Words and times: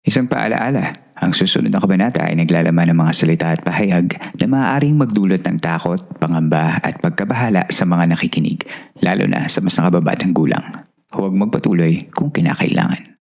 Isang 0.00 0.32
paalaala, 0.32 1.12
ang 1.12 1.36
susunod 1.36 1.68
na 1.68 1.76
kabanata 1.76 2.24
ay 2.24 2.32
naglalaman 2.32 2.88
ng 2.88 2.98
mga 3.04 3.12
salita 3.12 3.52
at 3.52 3.60
pahayag 3.60 4.16
na 4.40 4.46
maaaring 4.48 4.96
magdulot 4.96 5.44
ng 5.44 5.60
takot, 5.60 6.00
pangamba 6.16 6.80
at 6.80 6.96
pagkabahala 7.04 7.68
sa 7.68 7.84
mga 7.84 8.16
nakikinig, 8.16 8.64
lalo 9.04 9.28
na 9.28 9.44
sa 9.44 9.60
mas 9.60 9.76
nakababatang 9.76 10.32
gulang. 10.32 10.64
Huwag 11.12 11.36
magpatuloy 11.36 12.08
kung 12.16 12.32
kinakailangan. 12.32 13.20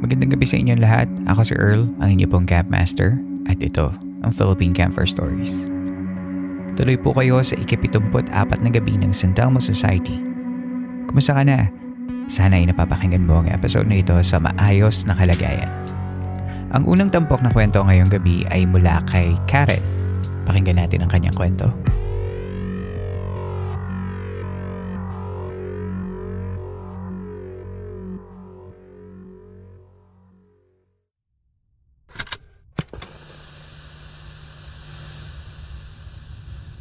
Magandang 0.00 0.32
gabi 0.32 0.46
sa 0.48 0.56
inyong 0.56 0.80
lahat. 0.80 1.08
Ako 1.28 1.44
si 1.44 1.52
Earl, 1.52 1.84
ang 2.00 2.16
inyo 2.16 2.32
pong 2.32 2.48
Campmaster, 2.48 3.20
at 3.44 3.60
ito 3.60 3.92
ang 4.24 4.32
Philippine 4.32 4.72
Campfire 4.72 5.04
Stories. 5.04 5.68
Tuloy 6.80 6.96
po 6.96 7.12
kayo 7.12 7.44
sa 7.44 7.60
ikapitumput 7.60 8.32
apat 8.32 8.64
na 8.64 8.72
gabi 8.72 8.96
ng 8.96 9.12
San 9.12 9.36
Telmo 9.36 9.60
Society. 9.60 10.16
Kumusta 11.12 11.36
ka 11.36 11.44
na? 11.44 11.68
Sana 12.26 12.58
ay 12.58 12.66
napapakinggan 12.66 13.22
mo 13.22 13.38
ang 13.38 13.54
episode 13.54 13.86
na 13.86 14.02
ito 14.02 14.18
sa 14.26 14.42
maayos 14.42 15.06
na 15.06 15.14
kalagayan. 15.14 15.70
Ang 16.74 16.82
unang 16.90 17.06
tampok 17.06 17.38
na 17.38 17.54
kwento 17.54 17.78
ngayong 17.78 18.10
gabi 18.10 18.42
ay 18.50 18.66
mula 18.66 18.98
kay 19.06 19.38
Karen. 19.46 19.78
Pakinggan 20.42 20.82
natin 20.82 21.06
ang 21.06 21.10
kanyang 21.10 21.38
kwento. 21.38 21.70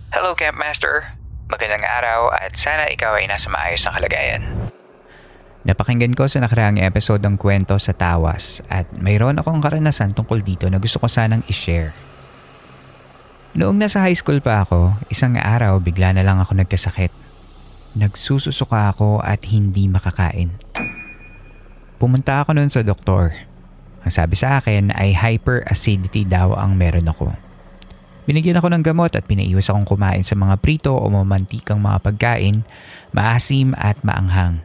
Hello 0.09 0.33
Campmaster! 0.33 1.13
Magandang 1.45 1.85
araw 1.85 2.33
at 2.33 2.57
sana 2.57 2.89
ikaw 2.89 3.21
ay 3.21 3.29
nasa 3.29 3.53
maayos 3.53 3.85
na 3.85 3.93
kalagayan. 3.93 4.64
Napakinggan 5.65 6.13
ko 6.13 6.29
sa 6.29 6.45
nakaraang 6.45 6.77
episode 6.77 7.25
ng 7.25 7.41
kwento 7.41 7.73
sa 7.81 7.89
tawas 7.89 8.61
at 8.69 8.85
mayroon 9.01 9.41
akong 9.41 9.57
karanasan 9.57 10.13
tungkol 10.13 10.45
dito 10.45 10.69
na 10.69 10.77
gusto 10.77 11.01
ko 11.01 11.09
sanang 11.09 11.41
i-share. 11.49 11.89
Noong 13.57 13.81
nasa 13.81 14.05
high 14.05 14.13
school 14.13 14.45
pa 14.45 14.61
ako, 14.61 14.93
isang 15.09 15.41
araw 15.41 15.81
bigla 15.81 16.13
na 16.13 16.21
lang 16.21 16.37
ako 16.37 16.53
nagkasakit. 16.61 17.09
Nagsususuka 17.97 18.93
ako 18.93 19.25
at 19.25 19.41
hindi 19.49 19.89
makakain. 19.89 20.53
Pumunta 21.97 22.45
ako 22.45 22.53
noon 22.53 22.69
sa 22.69 22.85
doktor. 22.85 23.33
Ang 24.05 24.13
sabi 24.13 24.37
sa 24.37 24.61
akin 24.61 24.93
ay 24.93 25.17
hyperacidity 25.17 26.29
daw 26.29 26.53
ang 26.53 26.77
meron 26.77 27.09
ako. 27.09 27.33
Binigyan 28.29 28.61
ako 28.61 28.69
ng 28.69 28.83
gamot 28.85 29.17
at 29.17 29.25
pinaiwas 29.25 29.71
akong 29.71 29.85
kumain 29.85 30.21
sa 30.21 30.37
mga 30.37 30.61
prito 30.61 30.93
o 30.93 31.05
mamantikang 31.09 31.81
mga 31.81 32.05
pagkain, 32.05 32.61
maasim 33.13 33.73
at 33.77 33.97
maanghang. 34.05 34.64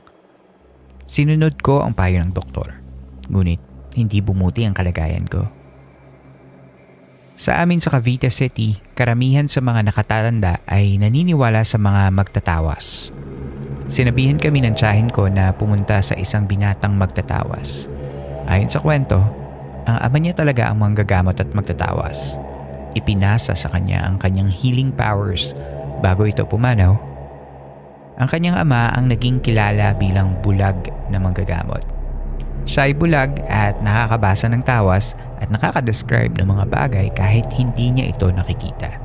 Sinunod 1.10 1.58
ko 1.58 1.82
ang 1.82 1.90
payo 1.90 2.22
ng 2.22 2.30
doktor. 2.30 2.78
Ngunit 3.26 3.58
hindi 3.98 4.22
bumuti 4.22 4.62
ang 4.62 4.78
kalagayan 4.78 5.26
ko. 5.26 5.42
Sa 7.34 7.58
amin 7.58 7.82
sa 7.82 7.90
Cavite 7.90 8.30
City, 8.30 8.78
karamihan 8.94 9.50
sa 9.50 9.58
mga 9.58 9.90
nakatatanda 9.90 10.62
ay 10.70 11.02
naniniwala 11.02 11.66
sa 11.66 11.82
mga 11.82 12.14
magtatawas. 12.14 13.10
Sinabihan 13.90 14.38
kami 14.38 14.62
ng 14.62 14.78
tiyahin 14.78 15.10
ko 15.10 15.26
na 15.26 15.50
pumunta 15.50 15.98
sa 15.98 16.14
isang 16.14 16.46
binatang 16.46 16.94
magtatawas. 16.94 17.90
Ayon 18.46 18.70
sa 18.70 18.78
kwento, 18.78 19.18
ang 19.90 19.98
ama 19.98 20.14
niya 20.22 20.38
talaga 20.38 20.70
ang 20.70 20.78
manggagamot 20.78 21.34
at 21.34 21.50
magtatawas. 21.50 22.38
Ipinasa 22.94 23.58
sa 23.58 23.66
kanya 23.66 24.06
ang 24.06 24.14
kanyang 24.14 24.54
healing 24.54 24.94
powers 24.94 25.58
bago 26.06 26.22
ito 26.22 26.46
pumanaw 26.46 27.09
ang 28.20 28.28
kanyang 28.28 28.60
ama 28.60 28.92
ang 28.92 29.08
naging 29.08 29.40
kilala 29.40 29.96
bilang 29.96 30.36
bulag 30.44 30.76
na 31.08 31.16
manggagamot. 31.16 31.80
Siya 32.68 32.92
ay 32.92 32.92
bulag 32.92 33.40
at 33.48 33.80
nakakabasa 33.80 34.52
ng 34.52 34.60
tawas 34.60 35.16
at 35.40 35.48
nakakadescribe 35.48 36.36
ng 36.36 36.44
mga 36.44 36.64
bagay 36.68 37.06
kahit 37.16 37.48
hindi 37.56 37.88
niya 37.88 38.12
ito 38.12 38.28
nakikita. 38.28 39.00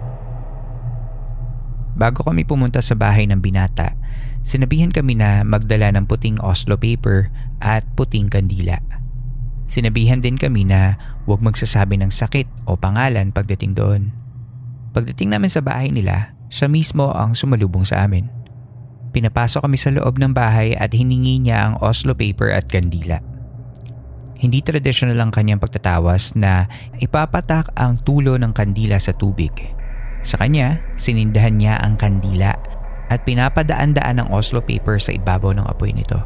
Bago 1.95 2.27
kami 2.27 2.43
pumunta 2.43 2.83
sa 2.83 2.91
bahay 2.91 3.23
ng 3.23 3.39
binata, 3.39 3.95
sinabihan 4.43 4.91
kami 4.91 5.15
na 5.15 5.47
magdala 5.47 5.95
ng 5.95 6.03
puting 6.11 6.35
Oslo 6.43 6.75
paper 6.75 7.31
at 7.63 7.87
puting 7.95 8.27
kandila. 8.27 8.83
Sinabihan 9.71 10.19
din 10.19 10.35
kami 10.35 10.67
na 10.67 10.99
huwag 11.23 11.39
magsasabi 11.39 11.95
ng 12.03 12.11
sakit 12.11 12.67
o 12.67 12.75
pangalan 12.75 13.31
pagdating 13.31 13.79
doon. 13.79 14.11
Pagdating 14.91 15.31
namin 15.31 15.47
sa 15.47 15.63
bahay 15.63 15.87
nila, 15.87 16.35
siya 16.51 16.67
mismo 16.67 17.15
ang 17.15 17.31
sumalubong 17.31 17.87
sa 17.87 18.03
amin. 18.03 18.44
Pinapasok 19.15 19.63
kami 19.63 19.79
sa 19.79 19.95
loob 19.95 20.19
ng 20.19 20.35
bahay 20.35 20.75
at 20.75 20.91
hiningi 20.91 21.39
niya 21.39 21.71
ang 21.71 21.79
Oslo 21.79 22.11
paper 22.11 22.51
at 22.51 22.67
kandila. 22.67 23.23
Hindi 24.35 24.59
traditional 24.59 25.15
ang 25.23 25.31
kanyang 25.31 25.63
pagtatawas 25.63 26.35
na 26.35 26.67
ipapatak 26.99 27.71
ang 27.79 27.95
tulo 28.03 28.35
ng 28.35 28.51
kandila 28.51 28.99
sa 28.99 29.15
tubig. 29.15 29.55
Sa 30.19 30.35
kanya, 30.35 30.83
sinindahan 30.99 31.55
niya 31.55 31.79
ang 31.79 31.95
kandila 31.95 32.59
at 33.07 33.23
pinapadaan-daan 33.23 34.19
ang 34.19 34.29
Oslo 34.35 34.59
paper 34.59 34.99
sa 34.99 35.15
ibabaw 35.15 35.55
ng 35.55 35.63
apoy 35.63 35.95
nito. 35.95 36.19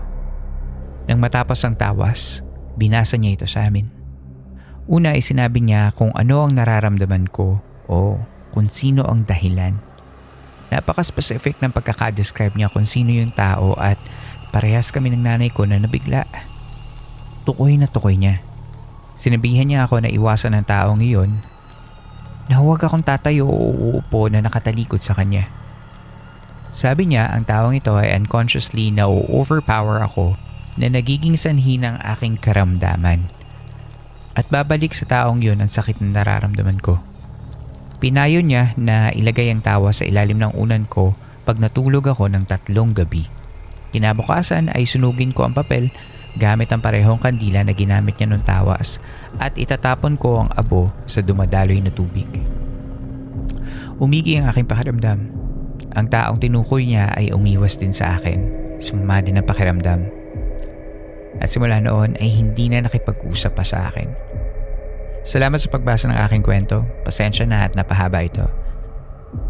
Nang 1.06 1.22
matapos 1.22 1.62
ang 1.62 1.78
tawas, 1.78 2.42
binasa 2.74 3.22
niya 3.22 3.38
ito 3.38 3.46
sa 3.46 3.70
amin. 3.70 3.86
Una 4.90 5.14
ay 5.14 5.22
sinabi 5.22 5.62
niya 5.62 5.94
kung 5.94 6.10
ano 6.18 6.42
ang 6.42 6.58
nararamdaman 6.58 7.30
ko 7.30 7.62
o 7.86 8.18
kung 8.50 8.66
sino 8.66 9.06
ang 9.06 9.30
dahilan. 9.30 9.89
Napaka-specific 10.70 11.58
ng 11.62 11.74
pagkakadescribe 11.74 12.54
niya 12.54 12.70
kung 12.70 12.86
sino 12.86 13.10
yung 13.10 13.34
tao 13.34 13.74
at 13.78 13.98
parehas 14.54 14.94
kami 14.94 15.10
ng 15.14 15.26
nanay 15.26 15.50
ko 15.50 15.66
na 15.66 15.82
nabigla. 15.82 16.30
Tukoy 17.46 17.82
na 17.82 17.90
tukoy 17.90 18.18
niya. 18.18 18.42
Sinabihan 19.18 19.66
niya 19.66 19.90
ako 19.90 20.06
na 20.06 20.10
iwasan 20.14 20.54
ng 20.56 20.66
taong 20.70 21.02
iyon 21.02 21.42
na 22.50 22.62
huwag 22.62 22.82
akong 22.82 23.06
tatayo 23.06 23.46
o 23.50 23.74
uupo 23.74 24.30
na 24.30 24.42
nakatalikod 24.42 25.02
sa 25.02 25.18
kanya. 25.18 25.50
Sabi 26.70 27.10
niya 27.10 27.34
ang 27.34 27.50
taong 27.50 27.74
ito 27.74 27.98
ay 27.98 28.14
unconsciously 28.14 28.94
na 28.94 29.10
overpower 29.10 30.06
ako 30.06 30.38
na 30.78 30.86
nagiging 30.86 31.34
sanhi 31.34 31.82
ng 31.82 31.98
aking 32.18 32.38
karamdaman. 32.38 33.26
At 34.38 34.46
babalik 34.54 34.94
sa 34.94 35.10
taong 35.10 35.42
yun 35.42 35.60
ang 35.60 35.68
sakit 35.68 35.98
na 36.00 36.22
nararamdaman 36.22 36.78
ko. 36.78 37.09
Pinayo 38.00 38.40
niya 38.40 38.72
na 38.80 39.12
ilagay 39.12 39.52
ang 39.52 39.60
tawa 39.60 39.92
sa 39.92 40.08
ilalim 40.08 40.40
ng 40.40 40.56
unan 40.56 40.88
ko 40.88 41.12
pag 41.44 41.60
natulog 41.60 42.08
ako 42.08 42.32
ng 42.32 42.48
tatlong 42.48 42.96
gabi. 42.96 43.28
Kinabukasan 43.92 44.72
ay 44.72 44.88
sunugin 44.88 45.36
ko 45.36 45.44
ang 45.44 45.52
papel 45.52 45.92
gamit 46.40 46.72
ang 46.72 46.80
parehong 46.80 47.20
kandila 47.20 47.60
na 47.60 47.76
ginamit 47.76 48.16
niya 48.16 48.32
nung 48.32 48.46
tawas 48.46 49.04
at 49.36 49.52
itatapon 49.60 50.16
ko 50.16 50.46
ang 50.46 50.50
abo 50.56 50.88
sa 51.04 51.20
dumadaloy 51.20 51.84
na 51.84 51.92
tubig. 51.92 52.30
Umigi 54.00 54.40
ang 54.40 54.48
aking 54.48 54.70
pakiramdam. 54.70 55.20
Ang 55.92 56.08
taong 56.08 56.40
tinukoy 56.40 56.88
niya 56.88 57.12
ay 57.12 57.36
umiwas 57.36 57.76
din 57.76 57.92
sa 57.92 58.16
akin. 58.16 58.48
Sumama 58.80 59.20
din 59.20 59.36
ang 59.36 59.44
pakiramdam. 59.44 60.08
At 61.44 61.52
simula 61.52 61.84
noon 61.84 62.16
ay 62.16 62.32
hindi 62.32 62.72
na 62.72 62.88
nakipag-usap 62.88 63.52
pa 63.60 63.68
sa 63.68 63.92
akin. 63.92 64.39
Salamat 65.24 65.60
sa 65.60 65.68
pagbasa 65.68 66.08
ng 66.08 66.16
aking 66.16 66.44
kwento. 66.44 66.88
Pasensya 67.04 67.44
na 67.44 67.68
at 67.68 67.76
napahaba 67.76 68.24
ito. 68.24 68.48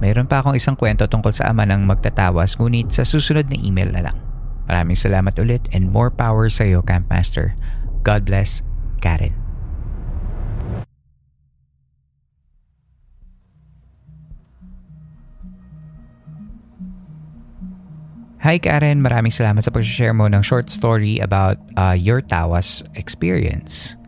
Mayroon 0.04 0.27
pa 0.27 0.44
akong 0.44 0.57
isang 0.57 0.75
kwento 0.75 1.07
tungkol 1.07 1.31
sa 1.31 1.54
ama 1.54 1.63
ng 1.63 1.88
magtatawas 1.88 2.60
ngunit 2.60 2.92
sa 2.92 3.07
susunod 3.07 3.48
na 3.48 3.57
email 3.62 3.88
na 3.94 4.12
lang. 4.12 4.18
Maraming 4.68 4.98
salamat 4.98 5.33
ulit 5.39 5.66
and 5.74 5.89
more 5.89 6.13
power 6.13 6.51
sa 6.51 6.68
iyo, 6.68 6.83
Campmaster. 6.86 7.57
God 8.04 8.27
bless, 8.27 8.62
Karen. 9.01 9.33
Hi 18.39 18.56
Karen, 18.56 19.04
maraming 19.04 19.36
salamat 19.36 19.68
sa 19.68 19.68
pag-share 19.68 20.16
mo 20.16 20.31
ng 20.31 20.39
short 20.39 20.71
story 20.71 21.19
about 21.19 21.60
uh, 21.75 21.92
your 21.92 22.24
tawas 22.24 22.80
experience. 22.95 23.99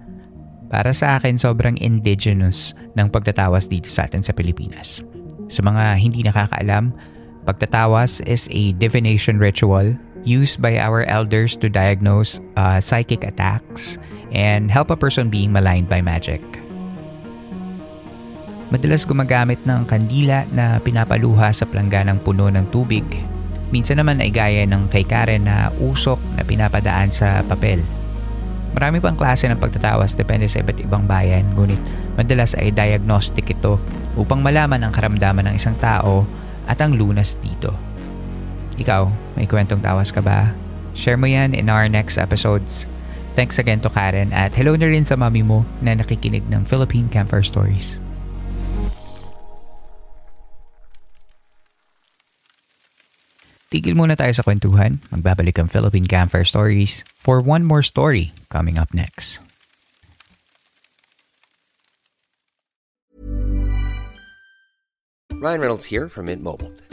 Para 0.71 0.95
sa 0.95 1.19
akin, 1.19 1.35
sobrang 1.35 1.75
indigenous 1.83 2.71
ng 2.95 3.11
pagtatawas 3.11 3.67
dito 3.67 3.91
sa 3.91 4.07
atin 4.07 4.23
sa 4.23 4.31
Pilipinas. 4.31 5.03
Sa 5.51 5.59
mga 5.59 5.99
hindi 5.99 6.23
nakakaalam, 6.23 6.95
Pagtatawas 7.41 8.21
is 8.29 8.45
a 8.53 8.77
divination 8.77 9.41
ritual 9.41 9.97
used 10.21 10.61
by 10.61 10.77
our 10.77 11.01
elders 11.09 11.57
to 11.57 11.65
diagnose 11.65 12.37
uh, 12.53 12.77
psychic 12.77 13.25
attacks 13.25 13.97
and 14.29 14.69
help 14.69 14.93
a 14.93 14.97
person 14.97 15.33
being 15.33 15.49
maligned 15.49 15.89
by 15.89 16.05
magic. 16.05 16.41
Madalas 18.69 19.03
gumagamit 19.09 19.57
ng 19.65 19.89
kandila 19.89 20.45
na 20.53 20.77
pinapaluha 20.79 21.49
sa 21.51 21.65
plangganang 21.65 22.21
puno 22.21 22.47
ng 22.47 22.69
tubig. 22.69 23.03
Minsan 23.73 23.99
naman 23.99 24.21
ay 24.21 24.29
gaya 24.29 24.63
ng 24.63 24.87
kay 24.93 25.03
Karen 25.03 25.49
na 25.49 25.73
usok 25.81 26.21
na 26.37 26.45
pinapadaan 26.45 27.09
sa 27.09 27.41
papel. 27.49 27.81
Marami 28.71 29.03
pang 29.03 29.19
klase 29.19 29.51
ng 29.51 29.59
pagtatawas 29.59 30.15
depende 30.15 30.47
sa 30.47 30.63
iba't 30.63 30.79
ibang 30.79 31.03
bayan, 31.03 31.43
ngunit 31.55 31.79
madalas 32.15 32.55
ay 32.55 32.71
diagnostic 32.71 33.51
ito 33.51 33.75
upang 34.15 34.39
malaman 34.39 34.83
ang 34.83 34.95
karamdaman 34.95 35.51
ng 35.51 35.55
isang 35.59 35.75
tao 35.79 36.23
at 36.67 36.79
ang 36.79 36.95
lunas 36.95 37.35
dito. 37.43 37.75
Ikaw, 38.79 39.35
may 39.35 39.47
kwentong 39.47 39.83
tawas 39.83 40.15
ka 40.15 40.23
ba? 40.23 40.55
Share 40.95 41.19
mo 41.19 41.27
yan 41.27 41.51
in 41.51 41.67
our 41.67 41.91
next 41.91 42.15
episodes. 42.15 42.87
Thanks 43.35 43.59
again 43.59 43.79
to 43.83 43.91
Karen 43.91 44.35
at 44.35 44.51
hello 44.55 44.75
na 44.75 44.91
rin 44.91 45.07
sa 45.07 45.15
mami 45.15 45.43
mo 45.43 45.63
na 45.79 45.95
nakikinig 45.95 46.43
ng 46.51 46.67
Philippine 46.67 47.07
Camper 47.07 47.43
Stories. 47.43 47.99
Tigil 53.71 53.95
muna 53.95 54.19
tayo 54.19 54.35
sa 54.35 54.43
kwentuhan. 54.43 54.99
Magbabalik 55.15 55.55
ang 55.55 55.71
Philippine 55.71 56.03
Campfire 56.03 56.43
Stories 56.43 57.07
for 57.15 57.39
one 57.39 57.63
more 57.63 57.79
story 57.79 58.35
coming 58.51 58.75
up 58.75 58.91
next. 58.91 59.39
Ryan 65.39 65.59
Reynolds 65.63 65.87
here 65.87 66.05
from 66.11 66.27
Mint 66.27 66.43
Mobile. 66.43 66.69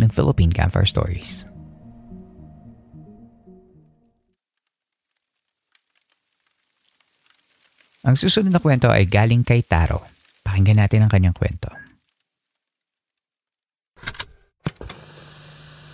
ng 0.00 0.10
Philippine 0.10 0.50
Campfire 0.50 0.88
Stories. 0.88 1.44
Ang 8.00 8.16
susunod 8.16 8.48
na 8.48 8.64
kwento 8.64 8.88
ay 8.88 9.04
galing 9.04 9.44
kay 9.44 9.60
Taro. 9.60 10.00
Pakinggan 10.40 10.80
natin 10.80 11.04
ang 11.04 11.12
kanyang 11.12 11.36
kwento. 11.36 11.68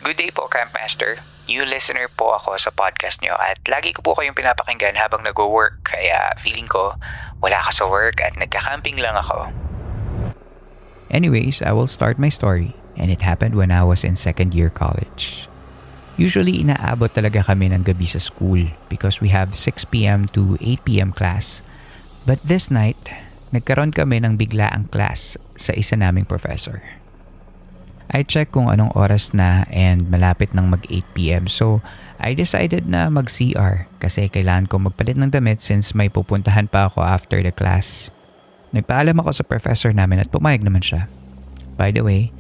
Good 0.07 0.23
day 0.23 0.31
po, 0.31 0.47
Campmaster. 0.47 1.19
New 1.51 1.67
listener 1.67 2.07
po 2.15 2.39
ako 2.39 2.55
sa 2.63 2.71
podcast 2.71 3.19
nyo 3.27 3.35
at 3.35 3.59
lagi 3.67 3.91
ko 3.91 4.07
po 4.07 4.15
kayong 4.15 4.39
pinapakinggan 4.39 4.95
habang 4.95 5.27
nag-work 5.27 5.83
kaya 5.83 6.31
feeling 6.39 6.67
ko 6.67 6.95
wala 7.43 7.59
ka 7.63 7.71
sa 7.75 7.87
work 7.91 8.23
at 8.23 8.39
nagka-camping 8.39 9.03
lang 9.03 9.15
ako. 9.19 9.51
Anyways, 11.11 11.63
I 11.63 11.75
will 11.75 11.91
start 11.91 12.19
my 12.23 12.31
story 12.31 12.75
and 12.97 13.13
it 13.13 13.23
happened 13.23 13.55
when 13.55 13.71
I 13.71 13.85
was 13.85 14.03
in 14.03 14.17
second 14.17 14.57
year 14.57 14.73
college. 14.73 15.49
Usually, 16.17 16.65
inaabot 16.65 17.13
talaga 17.13 17.45
kami 17.45 17.69
ng 17.71 17.85
gabi 17.85 18.09
sa 18.09 18.17
school 18.17 18.73
because 18.89 19.21
we 19.21 19.29
have 19.37 19.53
6pm 19.53 20.33
to 20.33 20.57
8pm 20.65 21.13
class. 21.13 21.61
But 22.25 22.41
this 22.41 22.73
night, 22.73 22.99
nagkaroon 23.53 23.93
kami 23.93 24.25
ng 24.25 24.41
biglaang 24.41 24.89
class 24.89 25.37
sa 25.61 25.77
isa 25.77 25.95
naming 25.95 26.25
professor. 26.25 26.81
I 28.09 28.25
check 28.25 28.55
kung 28.55 28.73
anong 28.73 28.97
oras 28.97 29.37
na 29.37 29.69
and 29.69 30.09
malapit 30.09 30.55
ng 30.55 30.73
mag 30.73 30.87
8pm 30.87 31.51
so 31.51 31.83
I 32.17 32.33
decided 32.33 32.89
na 32.89 33.11
mag 33.13 33.29
CR 33.29 33.91
kasi 33.99 34.31
kailangan 34.31 34.71
ko 34.71 34.81
magpalit 34.81 35.19
ng 35.21 35.35
damit 35.35 35.61
since 35.61 35.93
may 35.93 36.09
pupuntahan 36.09 36.71
pa 36.71 36.89
ako 36.89 37.05
after 37.05 37.43
the 37.43 37.53
class. 37.53 38.09
Nagpaalam 38.73 39.21
ako 39.21 39.31
sa 39.37 39.45
professor 39.45 39.91
namin 39.93 40.23
at 40.23 40.33
pumayag 40.33 40.65
naman 40.65 40.81
siya. 40.81 41.11
By 41.77 41.93
the 41.93 42.07
way, 42.07 42.33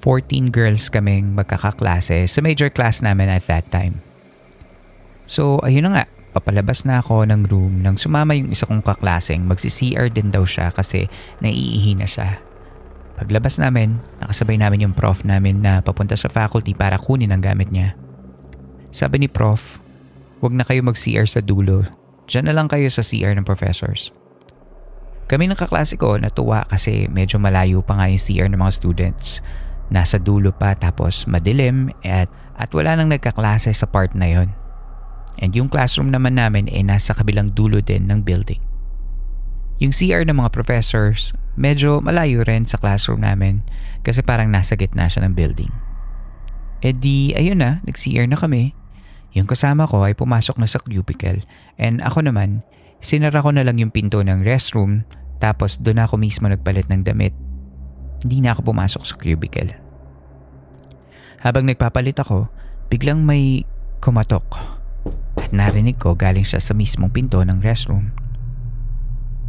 14 0.00 0.48
girls 0.48 0.88
kaming 0.88 1.36
magkakaklase 1.36 2.24
sa 2.24 2.40
major 2.40 2.72
class 2.72 3.04
namin 3.04 3.28
at 3.28 3.44
that 3.46 3.68
time. 3.68 4.00
So 5.28 5.60
ayun 5.60 5.86
na 5.86 5.90
nga, 5.92 6.04
papalabas 6.32 6.88
na 6.88 7.04
ako 7.04 7.28
ng 7.28 7.46
room 7.46 7.84
nang 7.84 8.00
sumama 8.00 8.32
yung 8.32 8.50
isa 8.50 8.64
kong 8.64 8.80
kaklaseng 8.80 9.44
magsi-CR 9.44 10.08
din 10.08 10.32
daw 10.32 10.42
siya 10.42 10.72
kasi 10.72 11.06
naiihi 11.44 12.00
na 12.00 12.08
siya. 12.08 12.40
Paglabas 13.20 13.60
namin, 13.60 14.00
nakasabay 14.24 14.56
namin 14.56 14.88
yung 14.88 14.94
prof 14.96 15.20
namin 15.28 15.60
na 15.60 15.84
papunta 15.84 16.16
sa 16.16 16.32
faculty 16.32 16.72
para 16.72 16.96
kunin 16.96 17.28
ang 17.28 17.44
gamit 17.44 17.68
niya. 17.68 17.92
Sabi 18.88 19.20
ni 19.20 19.28
prof, 19.28 19.76
huwag 20.40 20.56
na 20.56 20.64
kayo 20.64 20.80
mag-CR 20.80 21.28
sa 21.28 21.44
dulo. 21.44 21.84
Diyan 22.24 22.48
na 22.48 22.56
lang 22.56 22.72
kayo 22.72 22.88
sa 22.88 23.04
CR 23.04 23.36
ng 23.36 23.44
professors. 23.44 24.08
Kami 25.28 25.46
ng 25.46 25.54
kaklase 25.54 25.94
ko 25.94 26.18
natuwa 26.18 26.66
kasi 26.66 27.06
medyo 27.06 27.38
malayo 27.38 27.84
pa 27.84 28.00
nga 28.00 28.10
yung 28.10 28.18
CR 28.18 28.48
ng 28.50 28.58
mga 28.58 28.72
students. 28.74 29.44
Nasa 29.90 30.22
dulo 30.22 30.54
pa 30.54 30.78
tapos 30.78 31.26
madilim 31.26 31.90
at, 32.06 32.30
at 32.54 32.70
wala 32.70 32.94
nang 32.94 33.10
nagkaklase 33.10 33.74
sa 33.74 33.90
part 33.90 34.14
na 34.14 34.30
yon. 34.30 34.48
And 35.42 35.50
yung 35.54 35.70
classroom 35.70 36.10
naman 36.10 36.38
namin 36.38 36.70
ay 36.70 36.86
nasa 36.86 37.14
kabilang 37.14 37.54
dulo 37.54 37.82
din 37.82 38.06
ng 38.06 38.22
building. 38.22 38.62
Yung 39.80 39.96
CR 39.96 40.28
ng 40.28 40.36
mga 40.36 40.52
professors, 40.52 41.32
medyo 41.56 42.04
malayo 42.04 42.44
rin 42.44 42.68
sa 42.68 42.76
classroom 42.76 43.24
namin 43.24 43.64
kasi 44.04 44.20
parang 44.20 44.52
nasa 44.52 44.76
gitna 44.76 45.08
siya 45.08 45.24
ng 45.24 45.34
building. 45.34 45.72
E 46.80 46.92
di, 46.92 47.32
ayun 47.36 47.60
na, 47.60 47.80
nag-CR 47.84 48.28
na 48.28 48.36
kami. 48.36 48.76
Yung 49.32 49.48
kasama 49.48 49.88
ko 49.88 50.04
ay 50.04 50.12
pumasok 50.12 50.58
na 50.58 50.68
sa 50.68 50.82
cubicle 50.82 51.40
and 51.80 52.04
ako 52.04 52.20
naman, 52.24 52.60
sinara 53.00 53.40
ko 53.40 53.54
na 53.54 53.64
lang 53.64 53.80
yung 53.80 53.94
pinto 53.94 54.20
ng 54.20 54.44
restroom 54.44 55.06
tapos 55.40 55.80
doon 55.80 56.04
ako 56.04 56.20
mismo 56.20 56.46
nagpalit 56.50 56.90
ng 56.92 57.00
damit. 57.06 57.32
Hindi 58.20 58.44
na 58.44 58.52
ako 58.52 58.72
pumasok 58.72 59.02
sa 59.04 59.14
cubicle. 59.16 59.72
Habang 61.40 61.64
nagpapalit 61.64 62.20
ako, 62.20 62.52
biglang 62.92 63.24
may 63.24 63.64
kumatok 64.04 64.44
at 65.40 65.52
narinig 65.56 65.96
ko 65.96 66.12
galing 66.12 66.44
siya 66.44 66.60
sa 66.60 66.76
mismong 66.76 67.08
pinto 67.08 67.40
ng 67.40 67.64
restroom. 67.64 68.12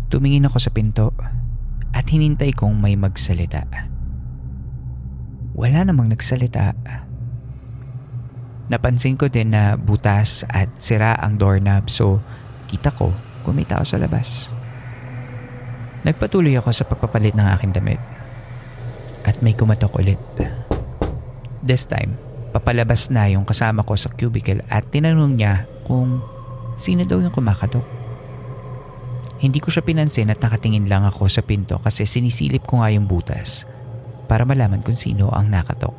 Tumingin 0.07 0.47
ako 0.47 0.57
sa 0.59 0.71
pinto 0.71 1.11
at 1.91 2.07
hinintay 2.07 2.55
kong 2.55 2.79
may 2.79 2.95
magsalita. 2.95 3.67
Wala 5.51 5.83
namang 5.83 6.07
nagsalita. 6.11 6.71
Napansin 8.71 9.19
ko 9.19 9.27
din 9.27 9.51
na 9.51 9.75
butas 9.75 10.47
at 10.47 10.71
sira 10.79 11.19
ang 11.19 11.35
doorknob 11.35 11.91
so 11.91 12.23
kita 12.71 12.95
ko 12.95 13.11
may 13.51 13.67
tao 13.67 13.83
sa 13.83 13.99
labas. 13.99 14.47
Nagpatuloy 16.07 16.55
ako 16.55 16.71
sa 16.71 16.87
pagpapalit 16.87 17.35
ng 17.35 17.47
aking 17.51 17.75
damit. 17.75 17.99
At 19.27 19.39
may 19.45 19.53
kumatok 19.53 20.01
ulit. 20.01 20.21
This 21.61 21.85
time, 21.85 22.17
papalabas 22.51 23.13
na 23.13 23.29
yung 23.29 23.45
kasama 23.45 23.85
ko 23.85 23.93
sa 23.95 24.09
cubicle 24.09 24.65
at 24.67 24.89
tinanong 24.89 25.37
niya 25.37 25.69
kung 25.85 26.19
sino 26.75 27.05
daw 27.05 27.21
yung 27.21 27.33
kumakatok. 27.33 27.85
Hindi 29.41 29.57
ko 29.57 29.73
siya 29.73 29.81
pinansin 29.81 30.29
at 30.29 30.41
nakatingin 30.41 30.85
lang 30.85 31.01
ako 31.05 31.25
sa 31.25 31.41
pinto 31.41 31.77
kasi 31.81 32.05
sinisilip 32.05 32.65
ko 32.65 32.81
nga 32.81 32.93
yung 32.93 33.09
butas 33.09 33.65
para 34.29 34.45
malaman 34.45 34.85
kung 34.85 34.97
sino 34.97 35.33
ang 35.33 35.49
nakatok. 35.49 35.97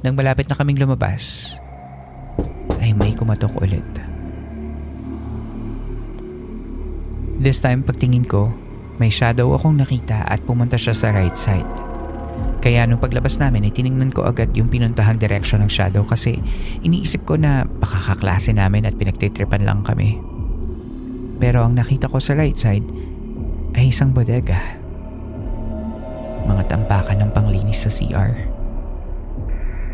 Nang 0.00 0.14
malapit 0.14 0.48
na 0.48 0.56
kaming 0.56 0.78
lumabas, 0.80 1.56
ay 2.78 2.94
may 2.94 3.12
kumatok 3.12 3.52
ulit. 3.58 3.84
This 7.38 7.62
time 7.62 7.86
pagtingin 7.86 8.26
ko, 8.26 8.50
may 8.98 9.10
shadow 9.10 9.54
akong 9.54 9.78
nakita 9.78 10.26
at 10.26 10.42
pumunta 10.42 10.74
siya 10.74 10.94
sa 10.94 11.14
right 11.14 11.38
side. 11.38 11.66
Kaya 12.58 12.82
nung 12.90 12.98
paglabas 12.98 13.38
namin 13.38 13.70
ay 13.70 13.72
tiningnan 13.72 14.10
ko 14.10 14.26
agad 14.26 14.50
yung 14.58 14.66
pinuntahang 14.66 15.22
direksyon 15.22 15.62
ng 15.62 15.70
shadow 15.70 16.02
kasi 16.02 16.42
iniisip 16.82 17.22
ko 17.22 17.38
na 17.38 17.62
baka 17.62 18.02
kaklase 18.12 18.50
namin 18.50 18.82
at 18.82 18.98
pinagtitripan 18.98 19.62
lang 19.62 19.86
kami. 19.86 20.18
Pero 21.38 21.62
ang 21.62 21.78
nakita 21.78 22.10
ko 22.10 22.18
sa 22.18 22.34
right 22.34 22.58
side 22.58 22.82
ay 23.78 23.94
isang 23.94 24.10
bodega. 24.10 24.58
Mga 26.50 26.66
tampakan 26.66 27.22
ng 27.22 27.30
panglinis 27.30 27.86
sa 27.86 27.90
CR. 27.94 28.34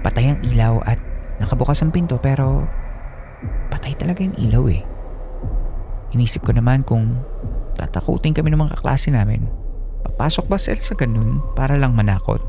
Patay 0.00 0.32
ang 0.32 0.40
ilaw 0.48 0.80
at 0.88 0.96
nakabukas 1.44 1.84
ang 1.84 1.92
pinto 1.92 2.16
pero 2.16 2.64
patay 3.68 3.92
talaga 3.92 4.24
yung 4.24 4.36
ilaw 4.40 4.64
eh. 4.72 4.80
Inisip 6.16 6.48
ko 6.48 6.56
naman 6.56 6.80
kung 6.80 7.20
tatakutin 7.74 8.32
kami 8.32 8.54
ng 8.54 8.60
mga 8.64 8.78
kaklase 8.78 9.10
namin. 9.10 9.44
Papasok 10.04 10.46
ba 10.46 10.56
sila 10.56 10.80
sa 10.80 10.94
ganun 10.94 11.42
para 11.58 11.74
lang 11.74 11.92
manakot? 11.92 12.40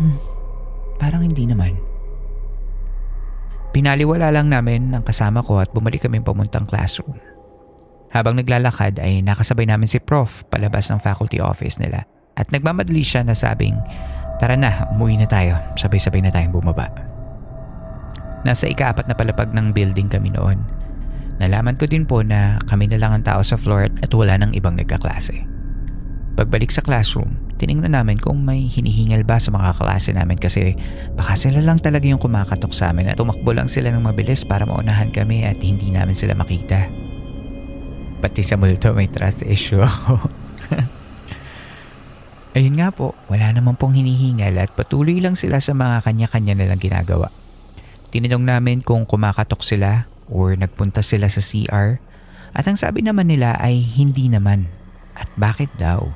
Hmm, 0.00 0.18
parang 0.98 1.22
hindi 1.22 1.44
naman. 1.46 1.76
Pinaliwala 3.74 4.30
lang 4.30 4.50
namin 4.50 4.94
ng 4.94 5.02
kasama 5.02 5.42
ko 5.42 5.58
at 5.58 5.70
bumalik 5.74 6.06
kami 6.06 6.22
pamuntang 6.22 6.66
classroom. 6.66 7.18
Habang 8.14 8.38
naglalakad 8.38 9.02
ay 9.02 9.26
nakasabay 9.26 9.66
namin 9.66 9.90
si 9.90 9.98
Prof 9.98 10.46
palabas 10.46 10.86
ng 10.86 11.02
faculty 11.02 11.42
office 11.42 11.82
nila 11.82 12.06
at 12.38 12.46
nagmamadali 12.54 13.02
siya 13.02 13.26
na 13.26 13.34
sabing, 13.34 13.74
Tara 14.38 14.58
na, 14.58 14.90
umuwi 14.90 15.14
na 15.18 15.28
tayo. 15.30 15.54
Sabay-sabay 15.78 16.18
na 16.18 16.30
tayong 16.34 16.54
bumaba. 16.54 16.90
Nasa 18.42 18.66
ikaapat 18.66 19.06
na 19.06 19.14
palapag 19.14 19.54
ng 19.54 19.70
building 19.70 20.10
kami 20.10 20.34
noon. 20.34 20.58
Nalaman 21.42 21.74
ko 21.74 21.90
din 21.90 22.06
po 22.06 22.22
na 22.22 22.62
kami 22.70 22.86
na 22.86 22.98
lang 23.00 23.10
ang 23.10 23.24
tao 23.26 23.42
sa 23.42 23.58
floor 23.58 23.90
at 23.90 24.10
wala 24.14 24.38
nang 24.38 24.54
ibang 24.54 24.78
nagkaklase. 24.78 25.42
Pagbalik 26.34 26.70
sa 26.74 26.82
classroom, 26.82 27.34
tiningnan 27.62 27.94
namin 27.94 28.18
kung 28.18 28.42
may 28.42 28.66
hinihingal 28.66 29.22
ba 29.22 29.38
sa 29.38 29.54
mga 29.54 29.78
klase 29.78 30.10
namin 30.10 30.34
kasi 30.34 30.74
baka 31.14 31.38
sila 31.38 31.62
lang 31.62 31.78
talaga 31.78 32.10
yung 32.10 32.18
kumakatok 32.18 32.74
sa 32.74 32.90
amin 32.90 33.14
at 33.14 33.18
tumakbo 33.18 33.54
lang 33.54 33.70
sila 33.70 33.94
ng 33.94 34.02
mabilis 34.02 34.42
para 34.42 34.66
maunahan 34.66 35.14
kami 35.14 35.46
at 35.46 35.58
hindi 35.62 35.94
namin 35.94 36.14
sila 36.14 36.34
makita. 36.34 36.90
Pati 38.18 38.42
sa 38.42 38.58
multo 38.58 38.90
may 38.94 39.06
trust 39.06 39.46
issue 39.46 39.78
ako. 39.78 40.26
Ayun 42.58 42.78
nga 42.78 42.94
po, 42.94 43.18
wala 43.26 43.50
naman 43.50 43.74
pong 43.74 43.98
hinihingal 43.98 44.54
at 44.62 44.70
patuloy 44.74 45.18
lang 45.18 45.34
sila 45.34 45.58
sa 45.58 45.74
mga 45.74 46.06
kanya-kanya 46.06 46.54
nilang 46.54 46.78
ginagawa. 46.78 47.30
Tinanong 48.14 48.46
namin 48.46 48.78
kung 48.78 49.06
kumakatok 49.06 49.62
sila 49.66 50.06
or 50.34 50.58
nagpunta 50.58 50.98
sila 50.98 51.30
sa 51.30 51.38
CR 51.38 52.02
at 52.54 52.66
ang 52.66 52.74
sabi 52.74 53.06
naman 53.06 53.30
nila 53.30 53.54
ay 53.62 53.78
hindi 53.78 54.26
naman. 54.26 54.66
At 55.14 55.30
bakit 55.38 55.70
daw? 55.78 56.10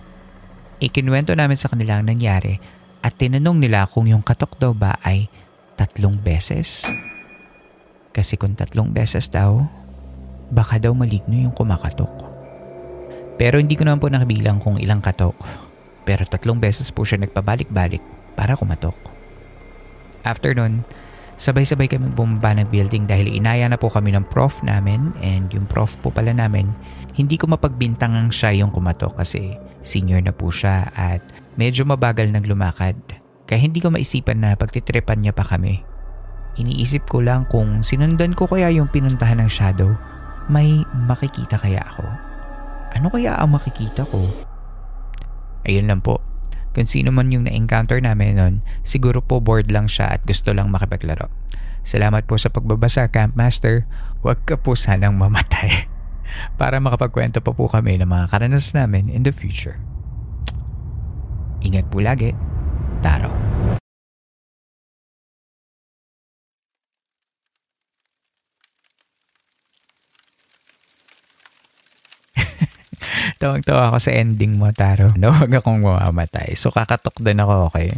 Ikinwento 0.82 1.34
namin 1.38 1.54
sa 1.54 1.70
kanila 1.70 1.98
ang 1.98 2.10
nangyari 2.10 2.58
at 2.98 3.14
tinanong 3.14 3.62
nila 3.62 3.86
kung 3.86 4.10
yung 4.10 4.26
katok 4.26 4.58
daw 4.58 4.74
ba 4.74 4.98
ay 5.06 5.30
tatlong 5.78 6.18
beses. 6.18 6.82
Kasi 8.10 8.34
kung 8.34 8.58
tatlong 8.58 8.90
beses 8.90 9.30
daw, 9.30 9.62
baka 10.50 10.82
daw 10.82 10.90
maligno 10.94 11.38
yung 11.38 11.54
kumakatok. 11.54 12.10
Pero 13.38 13.62
hindi 13.62 13.78
ko 13.78 13.86
naman 13.86 14.02
po 14.02 14.10
nakabilang 14.10 14.58
kung 14.58 14.82
ilang 14.82 14.98
katok. 14.98 15.38
Pero 16.02 16.26
tatlong 16.26 16.58
beses 16.58 16.90
po 16.90 17.06
siya 17.06 17.22
nagpabalik-balik 17.22 18.02
para 18.34 18.58
kumatok. 18.58 18.98
After 20.26 20.50
nun, 20.54 20.82
sabay-sabay 21.38 21.86
kami 21.86 22.10
bumaba 22.12 22.52
ng 22.58 22.68
building 22.68 23.06
dahil 23.06 23.30
inaya 23.30 23.70
na 23.70 23.78
po 23.78 23.88
kami 23.88 24.12
ng 24.12 24.26
prof 24.28 24.60
namin 24.66 25.14
and 25.22 25.48
yung 25.54 25.64
prof 25.64 25.94
po 26.02 26.10
pala 26.10 26.34
namin, 26.34 26.68
hindi 27.14 27.38
ko 27.38 27.48
mapagbintangang 27.48 28.34
siya 28.34 28.52
yung 28.58 28.74
kumatok 28.74 29.16
kasi 29.22 29.56
Senior 29.88 30.20
na 30.20 30.34
po 30.34 30.50
siya 30.50 30.90
at 30.92 31.22
medyo 31.54 31.86
mabagal 31.86 32.28
nang 32.28 32.44
lumakad. 32.44 32.98
Kaya 33.48 33.58
hindi 33.62 33.80
ko 33.80 33.94
maisipan 33.94 34.44
na 34.44 34.58
pagtitripan 34.58 35.22
niya 35.22 35.32
pa 35.32 35.46
kami. 35.46 35.80
Iniisip 36.58 37.06
ko 37.08 37.22
lang 37.22 37.46
kung 37.48 37.80
sinundan 37.86 38.34
ko 38.34 38.50
kaya 38.50 38.68
yung 38.74 38.90
pinuntahan 38.90 39.40
ng 39.40 39.48
shadow, 39.48 39.94
may 40.50 40.82
makikita 41.08 41.56
kaya 41.56 41.80
ako. 41.86 42.04
Ano 42.98 43.08
kaya 43.08 43.38
ang 43.38 43.54
makikita 43.54 44.02
ko? 44.04 44.26
Ayun 45.64 45.86
lang 45.86 46.02
po. 46.02 46.27
Kung 46.78 46.86
sino 46.86 47.10
man 47.10 47.34
yung 47.34 47.50
na-encounter 47.50 47.98
namin 47.98 48.38
nun, 48.38 48.54
siguro 48.86 49.18
po 49.18 49.42
bored 49.42 49.66
lang 49.66 49.90
siya 49.90 50.14
at 50.14 50.22
gusto 50.22 50.54
lang 50.54 50.70
makipaglaro. 50.70 51.26
Salamat 51.82 52.30
po 52.30 52.38
sa 52.38 52.54
pagbabasa, 52.54 53.10
Campmaster. 53.10 53.82
Huwag 54.22 54.46
ka 54.46 54.54
po 54.54 54.78
sanang 54.78 55.18
mamatay. 55.18 55.90
para 56.60 56.78
makapagkwento 56.78 57.40
pa 57.40 57.50
po 57.50 57.66
kami 57.66 57.98
ng 57.98 58.08
mga 58.08 58.30
karanasan 58.30 58.86
namin 58.86 59.10
in 59.10 59.24
the 59.24 59.34
future. 59.34 59.80
Ingat 61.64 61.90
po 61.90 61.98
lagi. 61.98 62.30
Taro. 63.02 63.47
Tawag-tawa 73.38 73.94
ako 73.94 73.98
sa 74.02 74.10
ending 74.10 74.58
mo, 74.58 74.74
Taro. 74.74 75.14
Nawag 75.22 75.50
akong 75.54 75.78
mamamatay. 75.78 76.58
So, 76.58 76.74
kakatok 76.74 77.22
din 77.22 77.38
ako, 77.38 77.70
okay? 77.70 77.94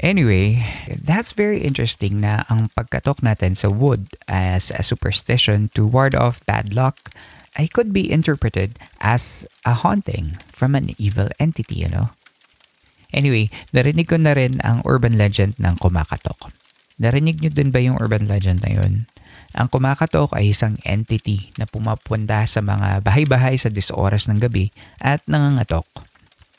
Anyway, 0.00 0.64
that's 0.88 1.36
very 1.36 1.60
interesting 1.60 2.24
na 2.24 2.48
ang 2.48 2.72
pagkatok 2.72 3.20
natin 3.20 3.52
sa 3.52 3.68
wood 3.68 4.08
as 4.28 4.72
a 4.72 4.80
superstition 4.80 5.68
to 5.76 5.84
ward 5.84 6.16
off 6.16 6.40
bad 6.48 6.72
luck 6.72 7.12
ay 7.60 7.68
could 7.68 7.92
be 7.92 8.08
interpreted 8.08 8.80
as 9.04 9.44
a 9.68 9.76
haunting 9.76 10.40
from 10.48 10.72
an 10.72 10.96
evil 10.96 11.28
entity, 11.36 11.84
you 11.84 11.90
know? 11.92 12.12
Anyway, 13.12 13.52
narinig 13.76 14.08
ko 14.08 14.16
na 14.16 14.32
rin 14.32 14.62
ang 14.64 14.80
urban 14.88 15.20
legend 15.20 15.58
ng 15.60 15.76
kumakatok. 15.76 16.48
Narinig 16.96 17.42
nyo 17.44 17.50
din 17.52 17.68
ba 17.68 17.80
yung 17.82 18.00
urban 18.00 18.24
legend 18.24 18.64
na 18.64 18.72
yun? 18.72 19.04
Ang 19.50 19.66
kumakatok 19.66 20.38
ay 20.38 20.54
isang 20.54 20.78
entity 20.86 21.50
na 21.58 21.66
pumapunta 21.66 22.46
sa 22.46 22.62
mga 22.62 23.02
bahay-bahay 23.02 23.58
sa 23.58 23.66
disoras 23.66 24.30
ng 24.30 24.38
gabi 24.38 24.70
at 25.02 25.18
nangangatok. 25.26 25.86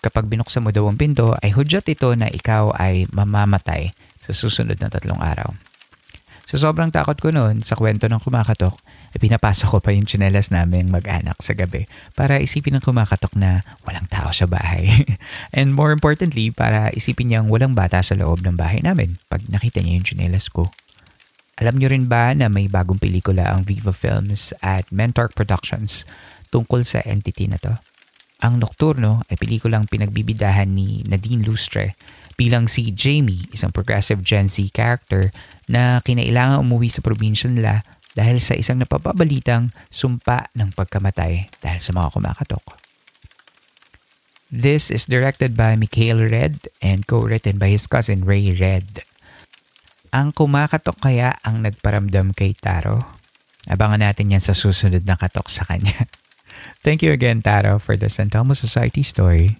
Kapag 0.02 0.28
binuksan 0.28 0.66
mo 0.66 0.74
daw 0.74 0.90
ang 0.90 0.98
pinto, 0.98 1.38
ay 1.40 1.56
hudyat 1.56 1.88
ito 1.88 2.12
na 2.18 2.28
ikaw 2.28 2.74
ay 2.76 3.08
mamamatay 3.14 3.94
sa 4.20 4.34
susunod 4.36 4.76
na 4.82 4.92
tatlong 4.92 5.22
araw. 5.22 5.54
So 6.52 6.60
sobrang 6.60 6.92
takot 6.92 7.16
ko 7.16 7.32
noon 7.32 7.64
sa 7.64 7.80
kwento 7.80 8.12
ng 8.12 8.20
kumakatok, 8.20 8.76
pinapasok 9.16 9.68
ko 9.72 9.78
pa 9.80 9.96
yung 9.96 10.04
chinelas 10.04 10.52
namin 10.52 10.92
mag-anak 10.92 11.40
sa 11.40 11.56
gabi 11.56 11.88
para 12.12 12.44
isipin 12.44 12.76
ng 12.76 12.84
kumakatok 12.84 13.40
na 13.40 13.64
walang 13.88 14.04
tao 14.12 14.36
sa 14.36 14.52
bahay. 14.52 14.84
And 15.56 15.72
more 15.72 15.96
importantly, 15.96 16.52
para 16.52 16.92
isipin 16.92 17.32
niyang 17.32 17.48
walang 17.48 17.72
bata 17.72 18.04
sa 18.04 18.20
loob 18.20 18.44
ng 18.44 18.60
bahay 18.60 18.84
namin 18.84 19.16
pag 19.32 19.48
nakita 19.48 19.80
niya 19.80 19.96
yung 19.96 20.08
chinelas 20.08 20.52
ko. 20.52 20.76
Alam 21.62 21.78
niyo 21.78 21.94
rin 21.94 22.10
ba 22.10 22.34
na 22.34 22.50
may 22.50 22.66
bagong 22.66 22.98
pelikula 22.98 23.54
ang 23.54 23.62
Viva 23.62 23.94
Films 23.94 24.50
at 24.66 24.90
Mentork 24.90 25.38
Productions 25.38 26.10
tungkol 26.50 26.82
sa 26.82 27.06
entity 27.06 27.46
na 27.46 27.62
to? 27.62 27.78
Ang 28.42 28.58
Nocturno 28.58 29.22
ay 29.30 29.38
pelikulang 29.38 29.86
pinagbibidahan 29.86 30.66
ni 30.66 31.06
Nadine 31.06 31.46
Lustre 31.46 31.94
bilang 32.34 32.66
si 32.66 32.90
Jamie, 32.90 33.46
isang 33.54 33.70
progressive 33.70 34.26
Gen 34.26 34.50
Z 34.50 34.58
character 34.74 35.30
na 35.70 36.02
kinailangan 36.02 36.66
umuwi 36.66 36.90
sa 36.90 37.06
probinsya 37.06 37.54
nila 37.54 37.86
dahil 38.18 38.42
sa 38.42 38.58
isang 38.58 38.82
napapabalitang 38.82 39.70
sumpa 39.94 40.50
ng 40.58 40.74
pagkamatay 40.74 41.46
dahil 41.62 41.78
sa 41.78 41.94
mga 41.94 42.10
kumakatok. 42.10 42.66
This 44.50 44.90
is 44.90 45.06
directed 45.06 45.54
by 45.54 45.78
Mikhail 45.78 46.26
Red 46.26 46.74
and 46.82 47.06
co-written 47.06 47.62
by 47.62 47.70
his 47.70 47.86
cousin 47.86 48.26
Ray 48.26 48.50
Red. 48.50 49.06
Ang 50.12 50.36
kumakatok 50.36 51.00
kaya 51.00 51.40
ang 51.40 51.64
nagparamdam 51.64 52.36
kay 52.36 52.52
Taro? 52.52 53.00
Abangan 53.72 54.04
natin 54.04 54.36
yan 54.36 54.44
sa 54.44 54.52
susunod 54.52 55.08
na 55.08 55.16
katok 55.16 55.48
sa 55.48 55.64
kanya. 55.64 56.04
Thank 56.84 57.00
you 57.00 57.16
again, 57.16 57.40
Taro, 57.40 57.80
for 57.80 57.96
the 57.96 58.12
San 58.12 58.28
Telmo 58.28 58.52
Society 58.52 59.08
story. 59.08 59.56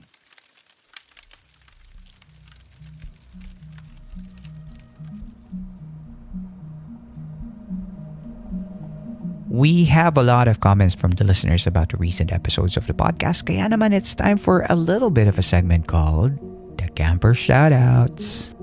We 9.48 9.88
have 9.88 10.20
a 10.20 10.24
lot 10.24 10.52
of 10.52 10.60
comments 10.60 10.96
from 10.96 11.16
the 11.16 11.24
listeners 11.24 11.64
about 11.64 11.96
the 11.96 11.98
recent 12.00 12.32
episodes 12.36 12.76
of 12.76 12.92
the 12.92 12.96
podcast, 12.96 13.48
kaya 13.48 13.72
naman 13.72 13.96
it's 13.96 14.16
time 14.16 14.36
for 14.36 14.68
a 14.68 14.76
little 14.76 15.12
bit 15.12 15.32
of 15.32 15.40
a 15.40 15.44
segment 15.44 15.88
called 15.88 16.36
The 16.76 16.92
Camper 16.92 17.36
Shoutouts. 17.36 18.56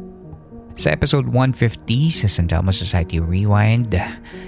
Sa 0.78 0.94
episode 0.94 1.26
150 1.26 2.22
sa 2.22 2.30
San 2.30 2.46
Telmo 2.46 2.70
Society 2.70 3.18
Rewind, 3.18 3.98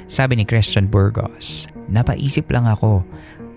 sabi 0.07 0.39
ni 0.39 0.47
Christian 0.47 0.87
Burgos, 0.87 1.67
Napaisip 1.91 2.47
lang 2.55 2.71
ako 2.71 3.03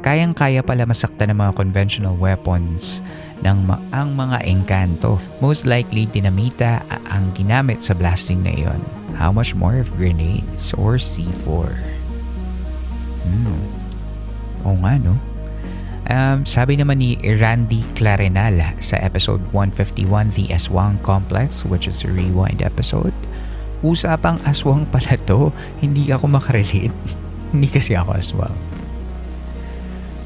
kayang-kaya 0.01 0.65
pala 0.65 0.89
masakta 0.89 1.30
ng 1.30 1.38
mga 1.38 1.53
conventional 1.53 2.18
weapons 2.18 3.06
ng 3.46 3.70
ma- 3.70 3.77
ang 3.94 4.18
mga 4.18 4.42
engkanto. 4.50 5.22
Most 5.38 5.70
likely, 5.70 6.10
dinamita 6.10 6.82
ang 7.13 7.30
ginamit 7.38 7.86
sa 7.86 7.94
blasting 7.94 8.42
na 8.42 8.58
iyon. 8.58 8.82
How 9.22 9.30
much 9.30 9.53
more 9.53 9.77
if 9.77 9.94
grenades 9.94 10.74
or 10.74 10.98
C4? 10.98 11.70
Hmm. 13.22 13.62
Oo 14.65 14.82
nga, 14.82 14.98
no? 14.98 15.13
Um, 16.12 16.43
sabi 16.43 16.75
naman 16.75 17.00
ni 17.00 17.15
Randy 17.24 17.79
Clarenal 17.95 18.60
sa 18.83 19.00
episode 19.00 19.39
151, 19.55 20.36
The 20.36 20.51
Aswang 20.51 21.00
Complex, 21.00 21.63
which 21.63 21.88
is 21.88 22.03
a 22.03 22.12
rewind 22.12 22.60
episode. 22.60 23.15
Usapang 23.83 24.43
aswang 24.43 24.83
pala 24.91 25.15
to, 25.27 25.55
hindi 25.79 26.12
ako 26.12 26.27
makarelate. 26.27 26.95
hindi 27.55 27.67
kasi 27.72 27.95
ako 27.95 28.19
aswang. 28.19 28.55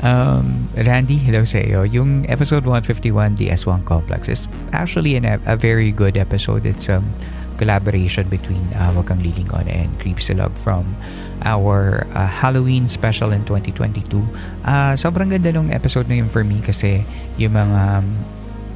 Um, 0.01 0.69
Randy, 0.77 1.17
hello 1.17 1.41
sa 1.41 1.61
iyo. 1.61 1.81
Yung 1.85 2.29
episode 2.29 2.65
151, 2.65 3.37
The 3.41 3.49
Aswang 3.49 3.81
Complex, 3.81 4.29
is 4.29 4.45
actually 4.69 5.17
an, 5.17 5.25
a 5.25 5.57
very 5.57 5.89
good 5.89 6.17
episode. 6.17 6.69
It's 6.69 6.85
um, 6.85 7.09
collaboration 7.57 8.29
between 8.29 8.61
uh, 8.77 8.93
Wag 8.95 9.09
Kang 9.09 9.19
Lilingon 9.19 9.65
and 9.67 9.89
Creep 9.99 10.17
Silog 10.17 10.55
from 10.57 10.95
our 11.43 12.05
uh, 12.13 12.29
Halloween 12.29 12.87
special 12.87 13.33
in 13.33 13.43
2022. 13.45 14.21
Uh, 14.63 14.93
sobrang 14.95 15.33
ganda 15.33 15.51
nung 15.51 15.73
episode 15.73 16.07
na 16.07 16.21
yun 16.21 16.29
for 16.29 16.45
me 16.45 16.61
kasi 16.61 17.03
yung 17.41 17.57
mga 17.57 17.81
um, 18.01 18.05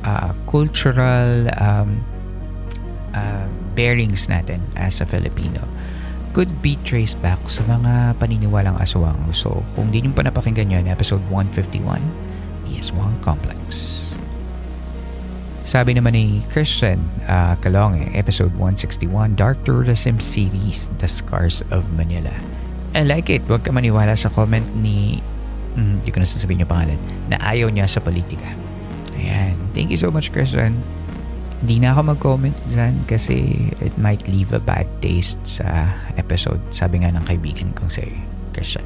uh, 0.04 0.34
cultural 0.50 1.48
um, 1.62 2.02
uh, 3.14 3.48
bearings 3.78 4.28
natin 4.28 4.60
as 4.76 5.00
a 5.00 5.08
Filipino 5.08 5.64
could 6.32 6.50
be 6.64 6.80
traced 6.88 7.20
back 7.20 7.40
sa 7.52 7.64
mga 7.68 8.16
paniniwalang 8.20 8.80
aswang. 8.80 9.20
So, 9.36 9.64
kung 9.76 9.92
di 9.92 10.00
nyo 10.00 10.16
pa 10.16 10.24
napakinggan 10.24 10.72
yun, 10.72 10.88
episode 10.88 11.20
151, 11.28 12.00
the 12.68 12.80
Aswang 12.80 13.20
Complex. 13.20 14.11
Sabi 15.62 15.94
naman 15.94 16.18
ni 16.18 16.42
Christian 16.50 16.98
uh, 17.30 17.54
Kalonge, 17.62 18.10
episode 18.18 18.50
161, 18.58 19.38
Dark 19.38 19.62
Tourism 19.62 20.18
Series, 20.18 20.90
The 20.98 21.06
Scars 21.06 21.62
of 21.70 21.94
Manila. 21.94 22.34
I 22.98 23.06
like 23.06 23.30
it. 23.30 23.46
Huwag 23.46 23.64
ka 23.64 23.72
maniwala 23.72 24.18
sa 24.18 24.34
comment 24.34 24.66
ni, 24.74 25.22
hindi 25.78 26.10
mm, 26.10 26.14
ko 26.14 26.18
na 26.18 26.26
sasabihin 26.26 26.66
yung 26.66 26.72
pangalan, 26.74 27.00
na 27.30 27.38
ayaw 27.46 27.70
niya 27.70 27.86
sa 27.86 28.02
politika. 28.02 28.50
Ayan. 29.22 29.54
Thank 29.78 29.94
you 29.94 30.02
so 30.02 30.10
much, 30.10 30.34
Christian. 30.34 30.82
Hindi 31.62 31.78
na 31.86 31.94
ako 31.94 32.18
mag-comment 32.18 32.58
dyan 32.74 33.06
kasi 33.06 33.70
it 33.86 33.94
might 34.02 34.26
leave 34.26 34.50
a 34.58 34.60
bad 34.60 34.90
taste 34.98 35.38
sa 35.46 35.94
episode. 36.18 36.58
Sabi 36.74 37.06
nga 37.06 37.14
ng 37.14 37.22
kaibigan 37.22 37.70
kong 37.78 37.94
si 37.94 38.02
Christian. 38.50 38.84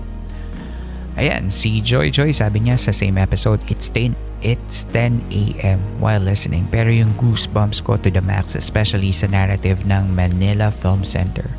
Ayan, 1.15 1.47
si 1.47 1.79
Joy 1.79 2.11
Joy 2.11 2.35
sabi 2.35 2.67
niya 2.67 2.75
sa 2.75 2.91
same 2.91 3.15
episode, 3.15 3.63
it's 3.71 3.87
10, 3.87 4.11
it's 4.45 4.85
10 4.93 5.25
a.m. 5.33 5.81
while 5.97 6.21
listening 6.21 6.69
pero 6.69 6.93
yung 6.93 7.17
goosebumps 7.17 7.81
ko 7.81 7.97
to 7.97 8.13
the 8.13 8.21
max 8.21 8.53
especially 8.53 9.09
sa 9.09 9.25
narrative 9.25 9.81
ng 9.89 10.13
Manila 10.13 10.69
Film 10.69 11.01
Center. 11.01 11.49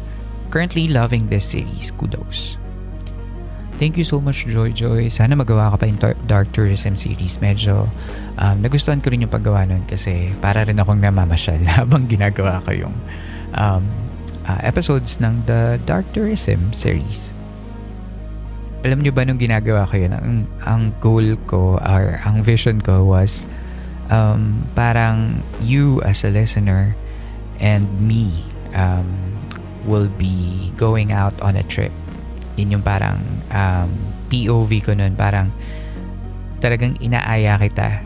Currently 0.54 0.94
loving 0.94 1.26
this 1.26 1.42
series. 1.42 1.90
Kudos. 1.90 2.54
Thank 3.76 4.00
you 4.00 4.06
so 4.08 4.22
much 4.22 4.48
Joy 4.48 4.72
Joy. 4.72 5.12
Sana 5.12 5.36
magawa 5.36 5.74
ka 5.74 5.84
pa 5.84 5.84
yung 5.90 6.00
Dark 6.24 6.48
Tourism 6.56 6.96
series. 6.96 7.36
Medyo 7.42 7.84
um, 8.40 8.56
nagustuhan 8.64 9.04
ko 9.04 9.12
rin 9.12 9.26
yung 9.26 9.34
paggawa 9.34 9.68
nun 9.68 9.84
kasi 9.84 10.32
para 10.40 10.64
rin 10.64 10.80
akong 10.80 11.02
namamasyal 11.02 11.60
habang 11.76 12.08
ginagawa 12.08 12.64
ko 12.64 12.72
yung 12.72 12.96
um, 13.52 13.84
uh, 14.48 14.60
episodes 14.64 15.20
ng 15.20 15.44
The 15.44 15.76
Dark 15.84 16.08
Tourism 16.16 16.72
series 16.72 17.35
alam 18.84 19.00
nyo 19.00 19.12
ba 19.14 19.24
nung 19.24 19.40
ginagawa 19.40 19.88
ko 19.88 19.94
yun, 19.96 20.12
ang, 20.12 20.44
ang 20.66 20.82
goal 21.00 21.38
ko 21.48 21.80
or 21.80 22.20
ang 22.22 22.44
vision 22.44 22.82
ko 22.82 23.02
was 23.06 23.48
um, 24.10 24.66
parang 24.76 25.40
you 25.62 26.02
as 26.02 26.22
a 26.22 26.30
listener 26.30 26.94
and 27.58 27.88
me 28.02 28.32
um, 28.76 29.06
will 29.86 30.10
be 30.18 30.68
going 30.76 31.14
out 31.14 31.34
on 31.40 31.56
a 31.56 31.64
trip. 31.64 31.92
Yun 32.56 32.80
yung 32.80 32.84
parang 32.84 33.22
um, 33.52 33.90
POV 34.28 34.70
ko 34.82 34.92
nun. 34.96 35.14
Parang 35.14 35.52
talagang 36.58 36.98
inaaya 36.98 37.60
kita 37.60 38.02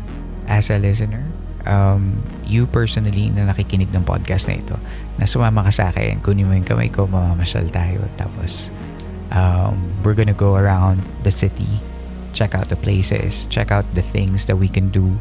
as 0.50 0.68
a 0.68 0.78
listener. 0.78 1.24
Um, 1.68 2.24
you 2.48 2.64
personally 2.64 3.28
na 3.28 3.52
nakikinig 3.52 3.92
ng 3.92 4.02
podcast 4.02 4.48
na 4.48 4.56
ito 4.58 4.76
na 5.20 5.28
sumama 5.28 5.60
ka 5.68 5.72
sa 5.72 5.84
akin, 5.92 6.24
kunin 6.24 6.48
mo 6.48 6.56
yung 6.56 6.64
kamay 6.64 6.88
ko, 6.88 7.04
mamamasyal 7.04 7.68
tayo. 7.68 8.00
Tapos 8.16 8.72
um, 9.30 9.92
we're 10.02 10.14
gonna 10.14 10.36
go 10.36 10.54
around 10.54 11.02
the 11.22 11.30
city, 11.30 11.68
check 12.32 12.54
out 12.54 12.68
the 12.68 12.76
places, 12.76 13.46
check 13.46 13.70
out 13.70 13.84
the 13.94 14.02
things 14.02 14.46
that 14.46 14.56
we 14.56 14.68
can 14.68 14.90
do. 14.90 15.18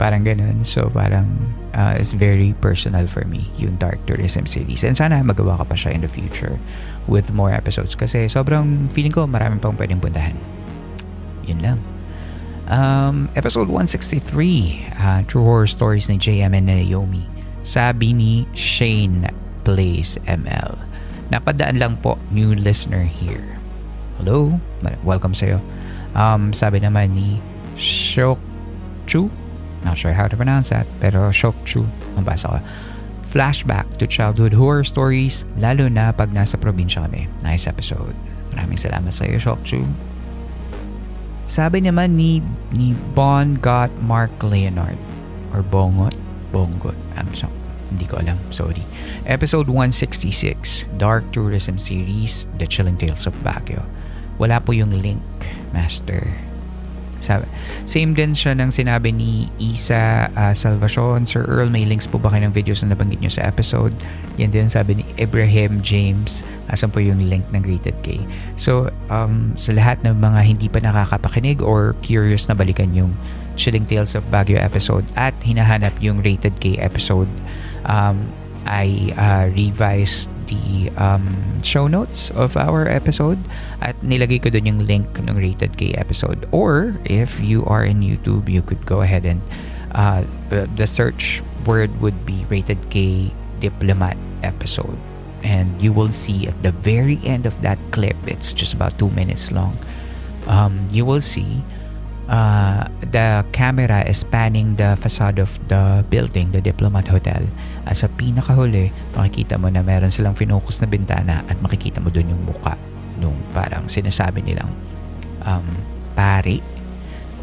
Parang 0.00 0.24
ganun. 0.24 0.64
So 0.64 0.88
parang 0.88 1.28
uh, 1.76 1.94
it's 1.98 2.16
very 2.16 2.56
personal 2.58 3.06
for 3.06 3.28
me, 3.28 3.52
yung 3.60 3.76
Dark 3.76 4.00
Tourism 4.06 4.46
series. 4.46 4.82
And 4.82 4.96
sana 4.96 5.20
magawa 5.20 5.60
ka 5.60 5.64
pa 5.68 5.76
siya 5.76 5.92
in 5.92 6.00
the 6.00 6.08
future 6.08 6.56
with 7.04 7.30
more 7.36 7.52
episodes 7.52 7.92
kasi 7.94 8.26
sobrang 8.26 8.88
feeling 8.90 9.12
ko 9.12 9.28
maraming 9.28 9.60
pang 9.60 9.76
pwedeng 9.76 10.00
puntahan. 10.00 10.36
Yun 11.44 11.60
lang. 11.60 11.78
Um, 12.70 13.28
episode 13.34 13.66
163, 13.66 14.94
uh, 14.94 15.20
True 15.26 15.42
Horror 15.42 15.66
Stories 15.66 16.06
ni 16.06 16.22
JM 16.22 16.54
and 16.54 16.70
Naomi. 16.70 17.26
Sabi 17.66 18.14
ni 18.14 18.46
Shane 18.54 19.26
Plays 19.66 20.16
ML. 20.30 20.89
Napadaan 21.30 21.78
lang 21.78 21.94
po, 22.02 22.18
new 22.34 22.58
listener 22.58 23.06
here. 23.06 23.56
Hello? 24.18 24.58
Welcome 25.06 25.30
sa'yo. 25.30 25.62
Um, 26.18 26.50
sabi 26.50 26.82
naman 26.82 27.14
ni 27.14 27.38
Shok 27.78 28.42
Chu. 29.06 29.30
Not 29.86 29.94
sure 29.94 30.12
how 30.12 30.26
to 30.26 30.34
pronounce 30.34 30.74
that, 30.74 30.90
pero 30.98 31.30
Shok 31.30 31.54
Chu. 31.62 31.86
Ang 32.18 32.26
basa 32.26 32.50
ko. 32.50 32.58
Flashback 33.30 33.86
to 34.02 34.10
childhood 34.10 34.50
horror 34.50 34.82
stories, 34.82 35.46
lalo 35.54 35.86
na 35.86 36.10
pag 36.10 36.34
nasa 36.34 36.58
probinsya 36.58 37.06
kami. 37.06 37.30
Nice 37.46 37.70
episode. 37.70 38.18
Maraming 38.58 38.82
salamat 38.82 39.14
sa 39.14 39.22
iyo, 39.22 39.38
Shok 39.38 39.62
Chu. 39.62 39.86
Sabi 41.46 41.86
naman 41.86 42.18
ni, 42.18 42.42
ni 42.74 42.98
Bon 43.14 43.54
Got 43.54 43.94
Mark 44.02 44.34
Leonard 44.42 44.98
or 45.54 45.62
Bongot. 45.62 46.18
Bongot. 46.50 46.98
I'm 47.14 47.30
sorry. 47.38 47.59
Hindi 47.90 48.06
ko 48.06 48.22
alam. 48.22 48.38
Sorry. 48.54 48.86
Episode 49.26 49.66
166, 49.66 50.86
Dark 50.96 51.26
Tourism 51.34 51.76
Series, 51.76 52.46
The 52.62 52.66
Chilling 52.66 52.96
Tales 52.96 53.26
of 53.26 53.34
Baguio. 53.42 53.82
Wala 54.38 54.62
po 54.62 54.72
yung 54.72 55.02
link, 55.02 55.22
Master. 55.74 56.24
Sabi, 57.20 57.44
same 57.84 58.16
din 58.16 58.32
siya 58.32 58.56
ng 58.56 58.72
sinabi 58.72 59.12
ni 59.12 59.52
Isa 59.60 60.32
uh, 60.32 60.56
Salvacion. 60.56 61.28
Sir 61.28 61.44
Earl, 61.44 61.68
may 61.68 61.84
links 61.84 62.08
po 62.08 62.16
ba 62.16 62.32
kayo 62.32 62.48
ng 62.48 62.56
videos 62.56 62.80
na 62.80 62.96
nabanggit 62.96 63.20
nyo 63.20 63.28
sa 63.28 63.44
episode? 63.44 63.92
Yan 64.40 64.48
din 64.48 64.72
sabi 64.72 65.04
ni 65.04 65.04
Ibrahim 65.20 65.84
James. 65.84 66.40
Asan 66.72 66.88
po 66.88 67.04
yung 67.04 67.28
link 67.28 67.44
ng 67.52 67.60
Rated 67.60 68.00
K? 68.00 68.16
So, 68.56 68.88
um, 69.12 69.52
sa 69.60 69.76
lahat 69.76 70.00
ng 70.08 70.16
mga 70.16 70.40
hindi 70.40 70.66
pa 70.72 70.80
nakakapakinig 70.80 71.60
or 71.60 71.92
curious 72.00 72.48
na 72.48 72.56
balikan 72.56 72.96
yung 72.96 73.12
Chilling 73.60 73.84
Tales 73.84 74.16
of 74.16 74.24
Baguio 74.32 74.56
episode 74.56 75.04
at 75.20 75.36
hinahanap 75.44 75.92
yung 76.00 76.24
Rated 76.24 76.56
K 76.64 76.80
episode, 76.80 77.28
um, 77.84 78.32
I 78.66 79.14
uh, 79.16 79.54
revised 79.54 80.28
the 80.50 80.90
um, 80.98 81.62
show 81.62 81.86
notes 81.86 82.30
of 82.32 82.56
our 82.56 82.88
episode 82.88 83.38
at 83.80 83.94
nilagay 84.02 84.42
ko 84.42 84.50
dun 84.50 84.66
yung 84.66 84.84
link 84.84 85.06
ng 85.16 85.32
Rated 85.32 85.78
K 85.78 85.94
episode. 85.94 86.48
Or 86.50 86.98
if 87.06 87.40
you 87.40 87.64
are 87.66 87.84
in 87.84 88.02
YouTube, 88.02 88.50
you 88.50 88.60
could 88.60 88.84
go 88.84 89.00
ahead 89.00 89.24
and 89.24 89.40
uh, 89.94 90.26
the 90.50 90.86
search 90.86 91.42
word 91.64 91.90
would 92.00 92.26
be 92.26 92.44
Rated 92.50 92.78
K 92.90 93.32
Diplomat 93.60 94.16
episode. 94.42 94.98
And 95.40 95.80
you 95.80 95.92
will 95.92 96.12
see 96.12 96.48
at 96.48 96.60
the 96.60 96.72
very 96.72 97.16
end 97.24 97.46
of 97.46 97.56
that 97.62 97.78
clip, 97.92 98.16
it's 98.26 98.52
just 98.52 98.74
about 98.74 98.98
two 98.98 99.08
minutes 99.10 99.50
long. 99.52 99.78
Um, 100.46 100.88
you 100.92 101.04
will 101.04 101.22
see 101.22 101.64
uh, 102.30 102.86
the 103.10 103.42
camera 103.50 104.06
is 104.06 104.22
spanning 104.22 104.78
the 104.78 104.94
facade 104.96 105.42
of 105.42 105.58
the 105.68 106.06
building, 106.08 106.54
the 106.54 106.62
Diplomat 106.62 107.10
Hotel. 107.10 107.42
At 107.84 107.98
sa 107.98 108.06
pinakahuli, 108.06 108.94
makikita 109.18 109.58
mo 109.58 109.68
na 109.68 109.82
meron 109.82 110.14
silang 110.14 110.38
finocus 110.38 110.78
na 110.80 110.86
bintana 110.86 111.42
at 111.50 111.58
makikita 111.58 111.98
mo 111.98 112.08
doon 112.08 112.32
yung 112.32 112.42
muka 112.46 112.78
nung 113.20 113.36
parang 113.52 113.90
sinasabi 113.90 114.40
nilang 114.40 114.70
um, 115.44 115.66
pari 116.16 116.62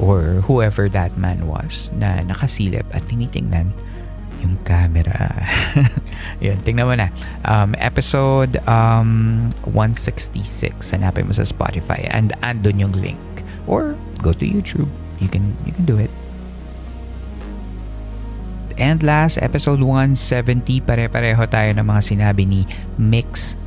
or 0.02 0.42
whoever 0.48 0.90
that 0.90 1.14
man 1.20 1.46
was 1.46 1.94
na 1.94 2.24
nakasilip 2.26 2.86
at 2.96 3.04
tinitingnan 3.06 3.70
yung 4.42 4.58
camera. 4.66 5.34
Yun, 6.46 6.62
tingnan 6.62 6.86
mo 6.86 6.94
na. 6.94 7.10
Um, 7.46 7.74
episode 7.82 8.62
um, 8.70 9.50
166. 9.74 10.94
Hanapin 10.94 11.26
mo 11.26 11.34
sa 11.34 11.42
Spotify 11.42 12.06
and 12.14 12.38
andun 12.46 12.78
yung 12.78 12.94
link. 12.94 13.22
Or 13.66 13.98
go 14.20 14.34
to 14.34 14.46
YouTube. 14.46 14.90
You 15.22 15.30
can 15.30 15.56
you 15.66 15.74
can 15.74 15.86
do 15.86 15.98
it. 15.98 16.12
And 18.78 19.02
last, 19.02 19.42
episode 19.42 19.82
170, 19.82 20.86
pare-pareho 20.86 21.50
tayo 21.50 21.74
ng 21.74 21.82
mga 21.82 22.02
sinabi 22.14 22.46
ni 22.46 22.62
Mix, 23.02 23.58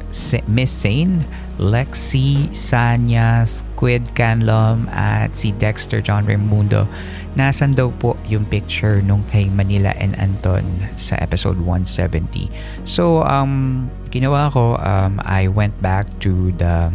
Miss 0.46 0.70
Sane, 0.70 1.26
Lexi, 1.58 2.46
Sanya, 2.54 3.42
Squid 3.42 4.14
Canlom, 4.14 4.86
at 4.94 5.34
si 5.34 5.50
Dexter 5.58 5.98
John 5.98 6.30
Raimundo. 6.30 6.86
Nasaan 7.34 7.74
daw 7.74 7.90
po 7.98 8.14
yung 8.30 8.46
picture 8.46 9.02
nung 9.02 9.26
kay 9.26 9.50
Manila 9.50 9.90
and 9.98 10.14
Anton 10.14 10.62
sa 10.94 11.18
episode 11.18 11.58
170. 11.58 12.46
So, 12.86 13.26
um, 13.26 13.90
ginawa 14.14 14.46
ko, 14.54 14.78
um, 14.78 15.18
I 15.26 15.50
went 15.50 15.74
back 15.82 16.06
to 16.22 16.54
the 16.54 16.94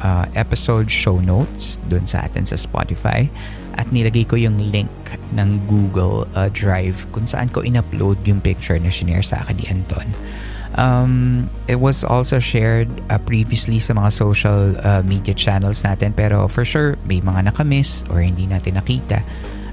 uh, 0.00 0.26
episode 0.34 0.90
show 0.90 1.18
notes 1.18 1.78
dun 1.86 2.06
sa 2.06 2.24
atin 2.26 2.46
sa 2.46 2.56
Spotify 2.58 3.26
at 3.78 3.86
nilagay 3.94 4.26
ko 4.26 4.34
yung 4.34 4.74
link 4.74 4.90
ng 5.32 5.62
Google 5.70 6.26
uh, 6.34 6.50
Drive 6.50 7.06
kung 7.14 7.30
saan 7.30 7.46
ko 7.46 7.62
in-upload 7.62 8.18
yung 8.26 8.42
picture 8.42 8.74
na 8.74 8.90
shinare 8.90 9.22
sa 9.22 9.38
akin 9.46 9.54
ni 9.54 9.64
Anton. 9.70 10.10
Um, 10.74 11.46
it 11.70 11.80
was 11.80 12.04
also 12.04 12.42
shared 12.42 12.90
uh, 13.08 13.16
previously 13.22 13.78
sa 13.78 13.94
mga 13.94 14.10
social 14.12 14.76
uh, 14.84 15.00
media 15.00 15.32
channels 15.32 15.80
natin 15.80 16.12
pero 16.12 16.46
for 16.50 16.66
sure 16.66 17.00
may 17.08 17.22
mga 17.24 17.48
nakamiss 17.48 18.04
or 18.10 18.20
hindi 18.20 18.44
natin 18.44 18.76
nakita. 18.76 19.22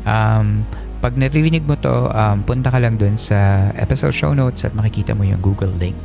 Um, 0.05 0.63
pag 1.01 1.17
naririnig 1.17 1.69
mo 1.69 1.77
to, 1.77 2.09
um, 2.13 2.41
punta 2.45 2.73
ka 2.73 2.81
lang 2.81 2.97
dun 2.97 3.17
sa 3.19 3.69
episode 3.77 4.15
show 4.15 4.33
notes 4.33 4.65
at 4.65 4.73
makikita 4.73 5.13
mo 5.13 5.21
yung 5.21 5.41
Google 5.41 5.73
link 5.77 5.97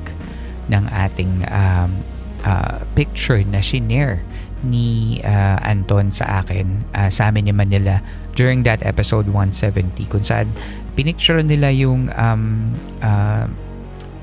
ng 0.68 0.84
ating 0.92 1.44
um, 1.48 2.00
uh, 2.44 2.82
picture 2.94 3.42
na 3.44 3.60
shinare 3.60 4.22
ni 4.60 5.18
uh, 5.24 5.56
Anton 5.64 6.12
sa 6.12 6.44
akin 6.44 6.84
uh, 6.92 7.08
sa 7.08 7.32
amin 7.32 7.48
ni 7.48 7.54
Manila 7.56 8.04
during 8.36 8.62
that 8.68 8.84
episode 8.84 9.24
170 9.32 10.04
kung 10.12 10.20
saan 10.20 10.52
pinicture 10.94 11.40
nila 11.40 11.72
yung 11.72 12.12
um, 12.12 12.76
uh, 13.00 13.48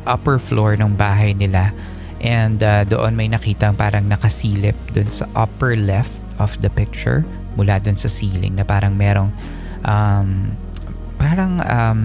upper 0.05 0.37
floor 0.39 0.77
ng 0.79 0.95
bahay 0.95 1.33
nila. 1.35 1.73
And 2.17 2.61
uh, 2.65 2.81
doon 2.85 3.13
may 3.13 3.29
nakita 3.29 3.77
parang 3.77 4.09
nakasilip 4.09 4.77
dun 4.93 5.09
sa 5.13 5.29
upper 5.37 5.77
left 5.77 6.17
of 6.41 6.57
the 6.65 6.69
picture 6.73 7.21
mula 7.57 7.77
dun 7.81 7.97
sa 7.97 8.09
ceiling 8.09 8.57
na 8.57 8.65
parang 8.65 8.97
merong 8.97 9.29
um, 9.85 10.53
parang 11.21 11.61
um, 11.61 11.99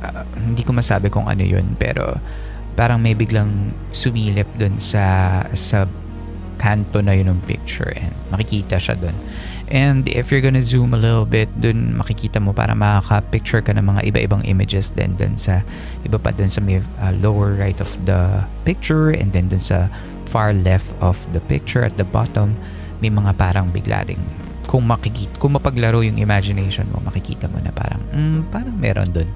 uh, 0.00 0.24
hindi 0.36 0.64
ko 0.64 0.72
masabi 0.72 1.12
kung 1.12 1.28
ano 1.28 1.44
yun 1.44 1.76
pero 1.76 2.16
parang 2.78 3.02
may 3.02 3.18
biglang 3.18 3.74
sumilip 3.90 4.46
dun 4.54 4.78
sa 4.78 5.42
sa 5.50 5.90
kanto 6.58 7.02
na 7.02 7.14
yun 7.14 7.34
ng 7.34 7.42
picture 7.46 7.90
and 7.94 8.14
makikita 8.30 8.78
siya 8.78 8.94
dun. 8.98 9.14
And 9.70 10.06
if 10.10 10.30
you're 10.30 10.42
gonna 10.42 10.62
zoom 10.62 10.94
a 10.94 11.00
little 11.00 11.26
bit, 11.26 11.50
dun 11.58 11.98
makikita 11.98 12.42
mo 12.42 12.54
para 12.54 12.74
makaka-picture 12.74 13.62
ka 13.66 13.74
ng 13.74 13.82
mga 13.82 14.00
iba-ibang 14.10 14.42
images 14.46 14.90
din 14.94 15.14
dun 15.18 15.38
sa 15.38 15.62
iba 16.02 16.18
pa 16.18 16.34
dun 16.34 16.50
sa 16.50 16.62
may 16.62 16.82
uh, 17.02 17.14
lower 17.18 17.58
right 17.58 17.78
of 17.82 17.90
the 18.06 18.42
picture 18.62 19.10
and 19.10 19.34
then 19.34 19.50
dun 19.50 19.62
sa 19.62 19.90
far 20.30 20.54
left 20.54 20.94
of 21.02 21.18
the 21.34 21.42
picture 21.50 21.82
at 21.82 21.94
the 21.98 22.06
bottom 22.06 22.54
may 23.02 23.08
mga 23.08 23.34
parang 23.38 23.70
bigla 23.70 24.04
ring 24.04 24.20
kung 24.68 24.84
makikita 24.84 25.32
kung 25.40 25.56
mapaglaro 25.56 26.04
yung 26.04 26.20
imagination 26.20 26.84
mo 26.92 27.00
makikita 27.00 27.48
mo 27.48 27.56
na 27.62 27.72
parang 27.72 28.02
mm, 28.12 28.52
parang 28.52 28.76
meron 28.76 29.08
dun 29.08 29.28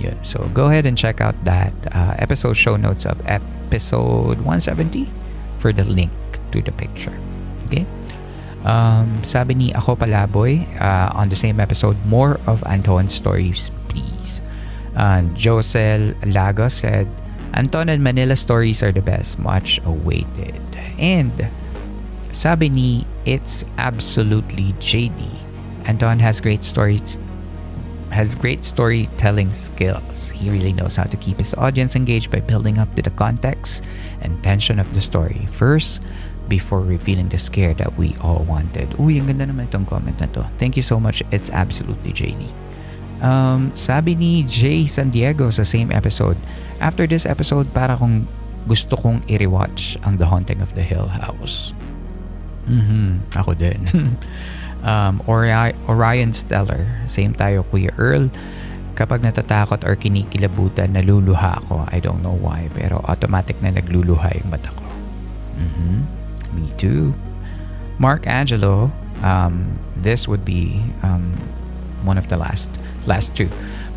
yun. 0.00 0.16
So 0.24 0.48
go 0.54 0.66
ahead 0.66 0.86
and 0.86 0.96
check 0.96 1.20
out 1.20 1.34
that 1.44 1.72
uh, 1.92 2.14
episode 2.18 2.54
show 2.54 2.76
notes 2.76 3.06
of 3.06 3.20
episode 3.26 4.38
170 4.42 5.08
for 5.58 5.72
the 5.72 5.84
link 5.84 6.12
to 6.52 6.62
the 6.62 6.72
picture. 6.72 7.14
Okay? 7.66 7.86
Um, 8.64 9.22
sabi 9.22 9.54
ni 9.54 9.68
Ako 9.74 9.94
Palaboy 9.96 10.66
uh, 10.80 11.14
on 11.14 11.28
the 11.28 11.36
same 11.38 11.60
episode, 11.60 11.96
more 12.06 12.40
of 12.46 12.62
Anton's 12.66 13.14
stories, 13.14 13.70
please. 13.88 14.42
Uh, 14.98 15.22
Josel 15.38 16.14
Lagos 16.26 16.74
said, 16.74 17.06
Anton 17.54 17.88
and 17.88 18.02
Manila 18.02 18.36
stories 18.36 18.82
are 18.82 18.92
the 18.92 19.00
best, 19.00 19.38
much 19.38 19.80
awaited. 19.86 20.58
And 20.98 21.32
sabi 22.34 22.68
ni, 22.68 23.06
it's 23.24 23.64
absolutely 23.78 24.74
JD. 24.82 25.16
Anton 25.86 26.18
has 26.18 26.40
great 26.40 26.62
stories 26.62 27.18
has 28.10 28.34
great 28.34 28.64
storytelling 28.64 29.52
skills. 29.52 30.30
He 30.30 30.50
really 30.50 30.72
knows 30.72 30.96
how 30.96 31.04
to 31.04 31.16
keep 31.16 31.38
his 31.38 31.54
audience 31.54 31.96
engaged 31.96 32.30
by 32.30 32.40
building 32.40 32.78
up 32.78 32.94
to 32.96 33.02
the 33.02 33.10
context 33.10 33.84
and 34.20 34.42
tension 34.42 34.78
of 34.78 34.92
the 34.94 35.00
story 35.00 35.46
first 35.48 36.00
before 36.48 36.80
revealing 36.80 37.28
the 37.28 37.38
scare 37.38 37.74
that 37.74 37.96
we 37.96 38.16
all 38.20 38.44
wanted. 38.48 38.88
Uy, 38.96 39.20
ang 39.20 39.28
ganda 39.28 39.46
naman 39.46 39.68
itong 39.68 39.84
comment 39.84 40.16
na 40.18 40.26
to. 40.32 40.42
Thank 40.56 40.80
you 40.80 40.82
so 40.82 40.96
much. 40.96 41.20
It's 41.30 41.52
absolutely 41.52 42.16
JD. 42.16 42.48
Um, 43.20 43.74
sabi 43.74 44.14
ni 44.14 44.46
Jay 44.48 44.86
San 44.88 45.10
Diego 45.10 45.50
sa 45.50 45.66
same 45.66 45.92
episode, 45.92 46.38
after 46.80 47.04
this 47.04 47.26
episode, 47.26 47.68
para 47.76 47.98
kung 47.98 48.24
gusto 48.64 48.96
kong 48.96 49.20
i-rewatch 49.28 50.00
ang 50.04 50.16
The 50.16 50.28
Haunting 50.28 50.64
of 50.64 50.72
the 50.72 50.84
Hill 50.84 51.08
House. 51.08 51.76
Mm-hmm. 52.68 53.32
Ako 53.36 53.52
din. 53.56 53.80
um, 54.84 55.22
Ori- 55.26 55.74
Orion 55.88 56.32
Stellar. 56.32 56.86
Same 57.10 57.34
tayo, 57.34 57.64
Kuya 57.68 57.90
Earl. 57.98 58.30
Kapag 58.98 59.22
natatakot 59.22 59.86
or 59.86 59.94
kinikilabutan, 59.94 60.98
naluluha 60.98 61.62
ako. 61.62 61.86
I 61.86 62.02
don't 62.02 62.18
know 62.22 62.34
why, 62.34 62.66
pero 62.74 62.98
automatic 63.06 63.54
na 63.62 63.70
nagluluha 63.70 64.34
yung 64.42 64.50
mata 64.50 64.74
ko. 64.74 64.84
Mm-hmm. 65.54 65.98
Me 66.58 66.66
too. 66.74 67.14
Mark 68.02 68.26
Angelo, 68.26 68.90
um, 69.22 69.78
this 70.02 70.26
would 70.26 70.42
be 70.42 70.82
um, 71.02 71.34
one 72.02 72.18
of 72.18 72.26
the 72.26 72.38
last 72.38 72.70
last 73.06 73.34
two. 73.34 73.50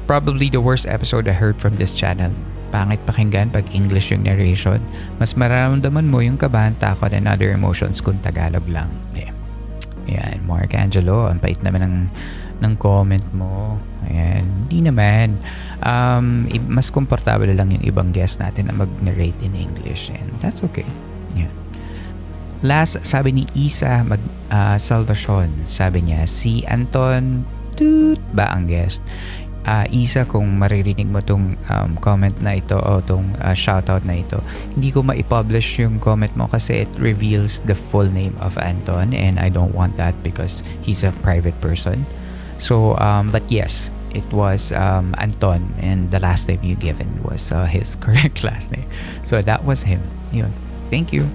Probably 0.06 0.50
the 0.50 0.62
worst 0.62 0.86
episode 0.86 1.26
I 1.30 1.34
heard 1.34 1.58
from 1.62 1.78
this 1.78 1.94
channel. 1.98 2.34
Pangit 2.70 3.02
pakinggan 3.06 3.52
pag 3.54 3.68
English 3.74 4.14
yung 4.14 4.24
narration. 4.24 4.82
Mas 5.20 5.34
mararamdaman 5.34 6.08
mo 6.08 6.22
yung 6.24 6.38
kabahan, 6.38 6.78
takot, 6.78 7.12
and 7.14 7.28
other 7.28 7.52
emotions 7.52 8.00
kung 8.00 8.18
Tagalog 8.24 8.66
lang. 8.70 8.90
Yeah. 9.12 9.36
Ayan, 10.10 10.42
Mark 10.50 10.74
Angelo, 10.74 11.30
ang 11.30 11.38
pait 11.38 11.60
naman 11.62 11.82
ng, 11.86 11.98
ng 12.62 12.74
comment 12.78 13.28
mo. 13.34 13.78
Ayan, 14.10 14.46
hindi 14.66 14.90
naman. 14.90 15.38
Um, 15.82 16.50
mas 16.70 16.90
komportable 16.90 17.52
lang 17.54 17.74
yung 17.74 17.86
ibang 17.86 18.10
guest 18.10 18.42
natin 18.42 18.70
na 18.70 18.74
mag-narrate 18.74 19.38
in 19.46 19.54
English 19.54 20.10
and 20.10 20.30
that's 20.42 20.66
okay. 20.66 20.88
Yeah. 21.38 21.54
Last, 22.62 23.02
sabi 23.06 23.34
ni 23.34 23.44
Isa 23.58 24.06
mag, 24.06 24.22
uh, 24.50 24.78
Salvacion, 24.78 25.66
sabi 25.66 26.06
niya, 26.06 26.26
si 26.30 26.62
Anton 26.66 27.46
Toot 27.78 28.20
ba 28.36 28.52
ang 28.52 28.68
guest? 28.68 29.02
Uh, 29.66 29.86
Isa 29.90 30.26
kung 30.26 30.58
maririnig 30.58 31.08
mo 31.10 31.22
tong 31.22 31.58
um, 31.70 31.92
comment 32.02 32.34
na 32.42 32.58
ito 32.58 32.78
o 32.78 33.02
tong 33.02 33.36
uh, 33.42 33.54
shoutout 33.54 34.06
na 34.06 34.22
ito 34.22 34.42
hindi 34.74 34.90
ko 34.90 35.06
ma-publish 35.06 35.82
yung 35.82 36.00
comment 36.02 36.32
mo 36.38 36.46
kasi 36.50 36.86
it 36.88 36.92
reveals 36.98 37.62
the 37.70 37.76
full 37.76 38.08
name 38.08 38.34
of 38.42 38.58
Anton 38.58 39.14
and 39.14 39.38
I 39.38 39.50
don't 39.50 39.74
want 39.74 39.98
that 39.98 40.18
because 40.26 40.66
he's 40.82 41.04
a 41.04 41.14
private 41.22 41.58
person. 41.62 42.06
So 42.62 42.98
um, 42.98 43.30
but 43.30 43.50
yes 43.50 43.90
it 44.12 44.28
was 44.36 44.76
um, 44.76 45.16
Anton 45.18 45.72
and 45.80 46.12
the 46.12 46.20
last 46.20 46.48
name 46.48 46.60
you 46.64 46.76
given 46.76 47.08
was 47.24 47.52
uh, 47.52 47.66
his 47.66 47.96
correct 48.04 48.44
last 48.44 48.72
name. 48.72 48.88
So 49.24 49.42
that 49.42 49.64
was 49.64 49.84
him. 49.84 50.04
Yun. 50.32 50.52
Thank 50.92 51.14
you 51.16 51.30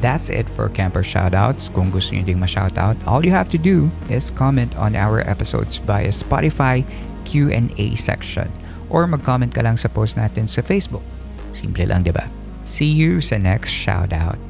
That's 0.00 0.32
it 0.32 0.48
for 0.48 0.72
camper 0.72 1.04
shoutouts. 1.04 1.68
Kung 1.68 1.92
gusto 1.92 2.16
niyo 2.16 2.24
ding 2.24 2.40
ma-shoutout, 2.40 2.96
all 3.04 3.20
you 3.20 3.32
have 3.36 3.52
to 3.52 3.60
do 3.60 3.92
is 4.08 4.32
comment 4.32 4.72
on 4.80 4.96
our 4.96 5.20
episodes 5.28 5.76
via 5.76 6.08
Spotify 6.08 6.80
Q&A 7.28 7.94
section 8.00 8.48
or 8.88 9.04
mag-comment 9.04 9.52
ka 9.52 9.60
lang 9.60 9.76
sa 9.76 9.92
post 9.92 10.16
natin 10.16 10.48
sa 10.48 10.64
Facebook. 10.64 11.04
Simple 11.52 11.84
lang, 11.84 12.02
'di 12.02 12.16
ba? 12.16 12.26
See 12.64 12.88
you 12.88 13.20
sa 13.20 13.36
next 13.36 13.70
shoutout. 13.70 14.49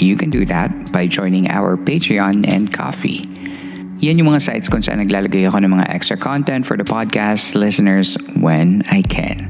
you 0.00 0.16
can 0.16 0.30
do 0.30 0.44
that 0.46 0.70
by 0.92 1.06
joining 1.06 1.50
our 1.50 1.76
Patreon 1.76 2.46
and 2.46 2.72
Coffee. 2.72 3.24
Yan 4.04 4.20
yung 4.20 4.28
mga 4.28 4.44
sites 4.44 4.68
kung 4.68 4.84
saan 4.84 5.00
naglalagay 5.00 5.48
ako 5.48 5.64
ng 5.64 5.72
mga 5.72 5.88
extra 5.88 6.20
content 6.20 6.68
for 6.68 6.76
the 6.76 6.84
podcast 6.84 7.56
listeners 7.56 8.20
when 8.36 8.84
I 8.92 9.00
can. 9.00 9.48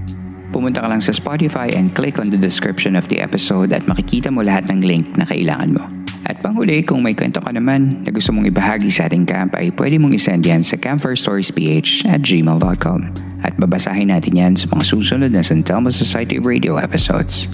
Pumunta 0.55 0.81
ka 0.81 0.88
lang 0.88 1.03
sa 1.03 1.11
Spotify 1.11 1.75
and 1.75 1.90
click 1.92 2.22
on 2.22 2.31
the 2.31 2.38
description 2.38 2.94
of 2.94 3.11
the 3.11 3.18
episode 3.18 3.75
at 3.75 3.85
makikita 3.90 4.31
mo 4.31 4.46
lahat 4.46 4.70
ng 4.70 4.87
link 4.87 5.11
na 5.18 5.27
kailangan 5.27 5.75
mo. 5.75 5.85
At 6.27 6.42
panghuli, 6.42 6.83
kung 6.83 7.03
may 7.03 7.14
kwento 7.14 7.38
ka 7.38 7.51
naman 7.55 8.03
na 8.03 8.11
gusto 8.11 8.35
mong 8.35 8.51
ibahagi 8.51 8.90
sa 8.90 9.07
ating 9.07 9.27
camp 9.27 9.55
ay 9.55 9.70
pwede 9.75 9.99
mong 9.99 10.14
isend 10.14 10.42
yan 10.42 10.62
sa 10.66 10.75
campfirestoriesph 10.75 12.07
at 12.11 12.22
gmail.com 12.22 13.01
at 13.46 13.55
babasahin 13.59 14.11
natin 14.11 14.35
yan 14.35 14.53
sa 14.59 14.66
mga 14.70 14.85
susunod 14.90 15.31
na 15.31 15.42
San 15.42 15.62
Telmo 15.62 15.90
Society 15.90 16.42
Radio 16.42 16.83
episodes. 16.83 17.46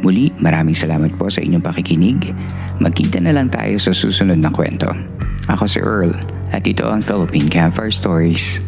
Muli, 0.00 0.32
maraming 0.40 0.72
salamat 0.72 1.12
po 1.20 1.28
sa 1.28 1.44
inyong 1.44 1.60
pakikinig. 1.60 2.32
Magkita 2.80 3.20
na 3.20 3.36
lang 3.36 3.52
tayo 3.52 3.76
sa 3.76 3.92
susunod 3.92 4.40
na 4.40 4.48
kwento. 4.48 4.88
Ako 5.52 5.68
si 5.68 5.76
Earl 5.76 6.16
at 6.56 6.64
ito 6.64 6.88
ang 6.88 7.04
Philippine 7.04 7.52
Campfire 7.52 7.92
Stories. 7.92 8.64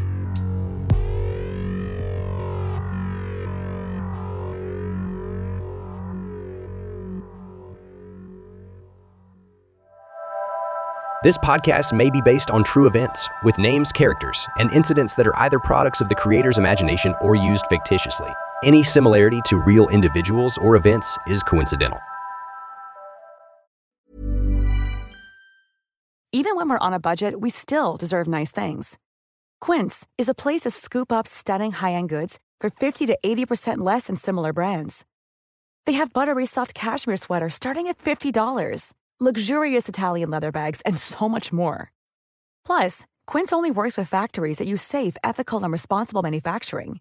This 11.22 11.38
podcast 11.38 11.94
may 11.94 12.10
be 12.10 12.20
based 12.20 12.50
on 12.50 12.66
true 12.66 12.90
events, 12.90 13.30
with 13.46 13.56
names, 13.56 13.94
characters, 13.94 14.42
and 14.58 14.68
incidents 14.74 15.14
that 15.14 15.24
are 15.24 15.38
either 15.46 15.62
products 15.62 16.02
of 16.02 16.10
the 16.10 16.18
creator's 16.18 16.58
imagination 16.58 17.14
or 17.22 17.38
used 17.38 17.64
fictitiously. 17.70 18.26
Any 18.64 18.84
similarity 18.84 19.40
to 19.46 19.56
real 19.56 19.88
individuals 19.88 20.56
or 20.56 20.76
events 20.76 21.18
is 21.26 21.42
coincidental. 21.42 21.98
Even 26.34 26.56
when 26.56 26.68
we're 26.68 26.78
on 26.78 26.94
a 26.94 27.00
budget, 27.00 27.40
we 27.40 27.50
still 27.50 27.98
deserve 27.98 28.26
nice 28.26 28.50
things. 28.50 28.98
Quince 29.60 30.06
is 30.16 30.30
a 30.30 30.34
place 30.34 30.62
to 30.62 30.70
scoop 30.70 31.12
up 31.12 31.26
stunning 31.26 31.72
high 31.72 31.92
end 31.92 32.08
goods 32.08 32.38
for 32.60 32.70
50 32.70 33.06
to 33.06 33.18
80% 33.24 33.78
less 33.78 34.06
than 34.06 34.16
similar 34.16 34.52
brands. 34.52 35.04
They 35.84 35.92
have 35.92 36.12
buttery 36.12 36.46
soft 36.46 36.74
cashmere 36.74 37.18
sweaters 37.18 37.54
starting 37.54 37.86
at 37.88 37.98
$50, 37.98 38.94
luxurious 39.20 39.88
Italian 39.88 40.30
leather 40.30 40.52
bags, 40.52 40.80
and 40.86 40.96
so 40.96 41.28
much 41.28 41.52
more. 41.52 41.92
Plus, 42.64 43.04
Quince 43.26 43.52
only 43.52 43.70
works 43.70 43.98
with 43.98 44.08
factories 44.08 44.58
that 44.58 44.68
use 44.68 44.82
safe, 44.82 45.16
ethical, 45.22 45.62
and 45.62 45.72
responsible 45.72 46.22
manufacturing. 46.22 47.00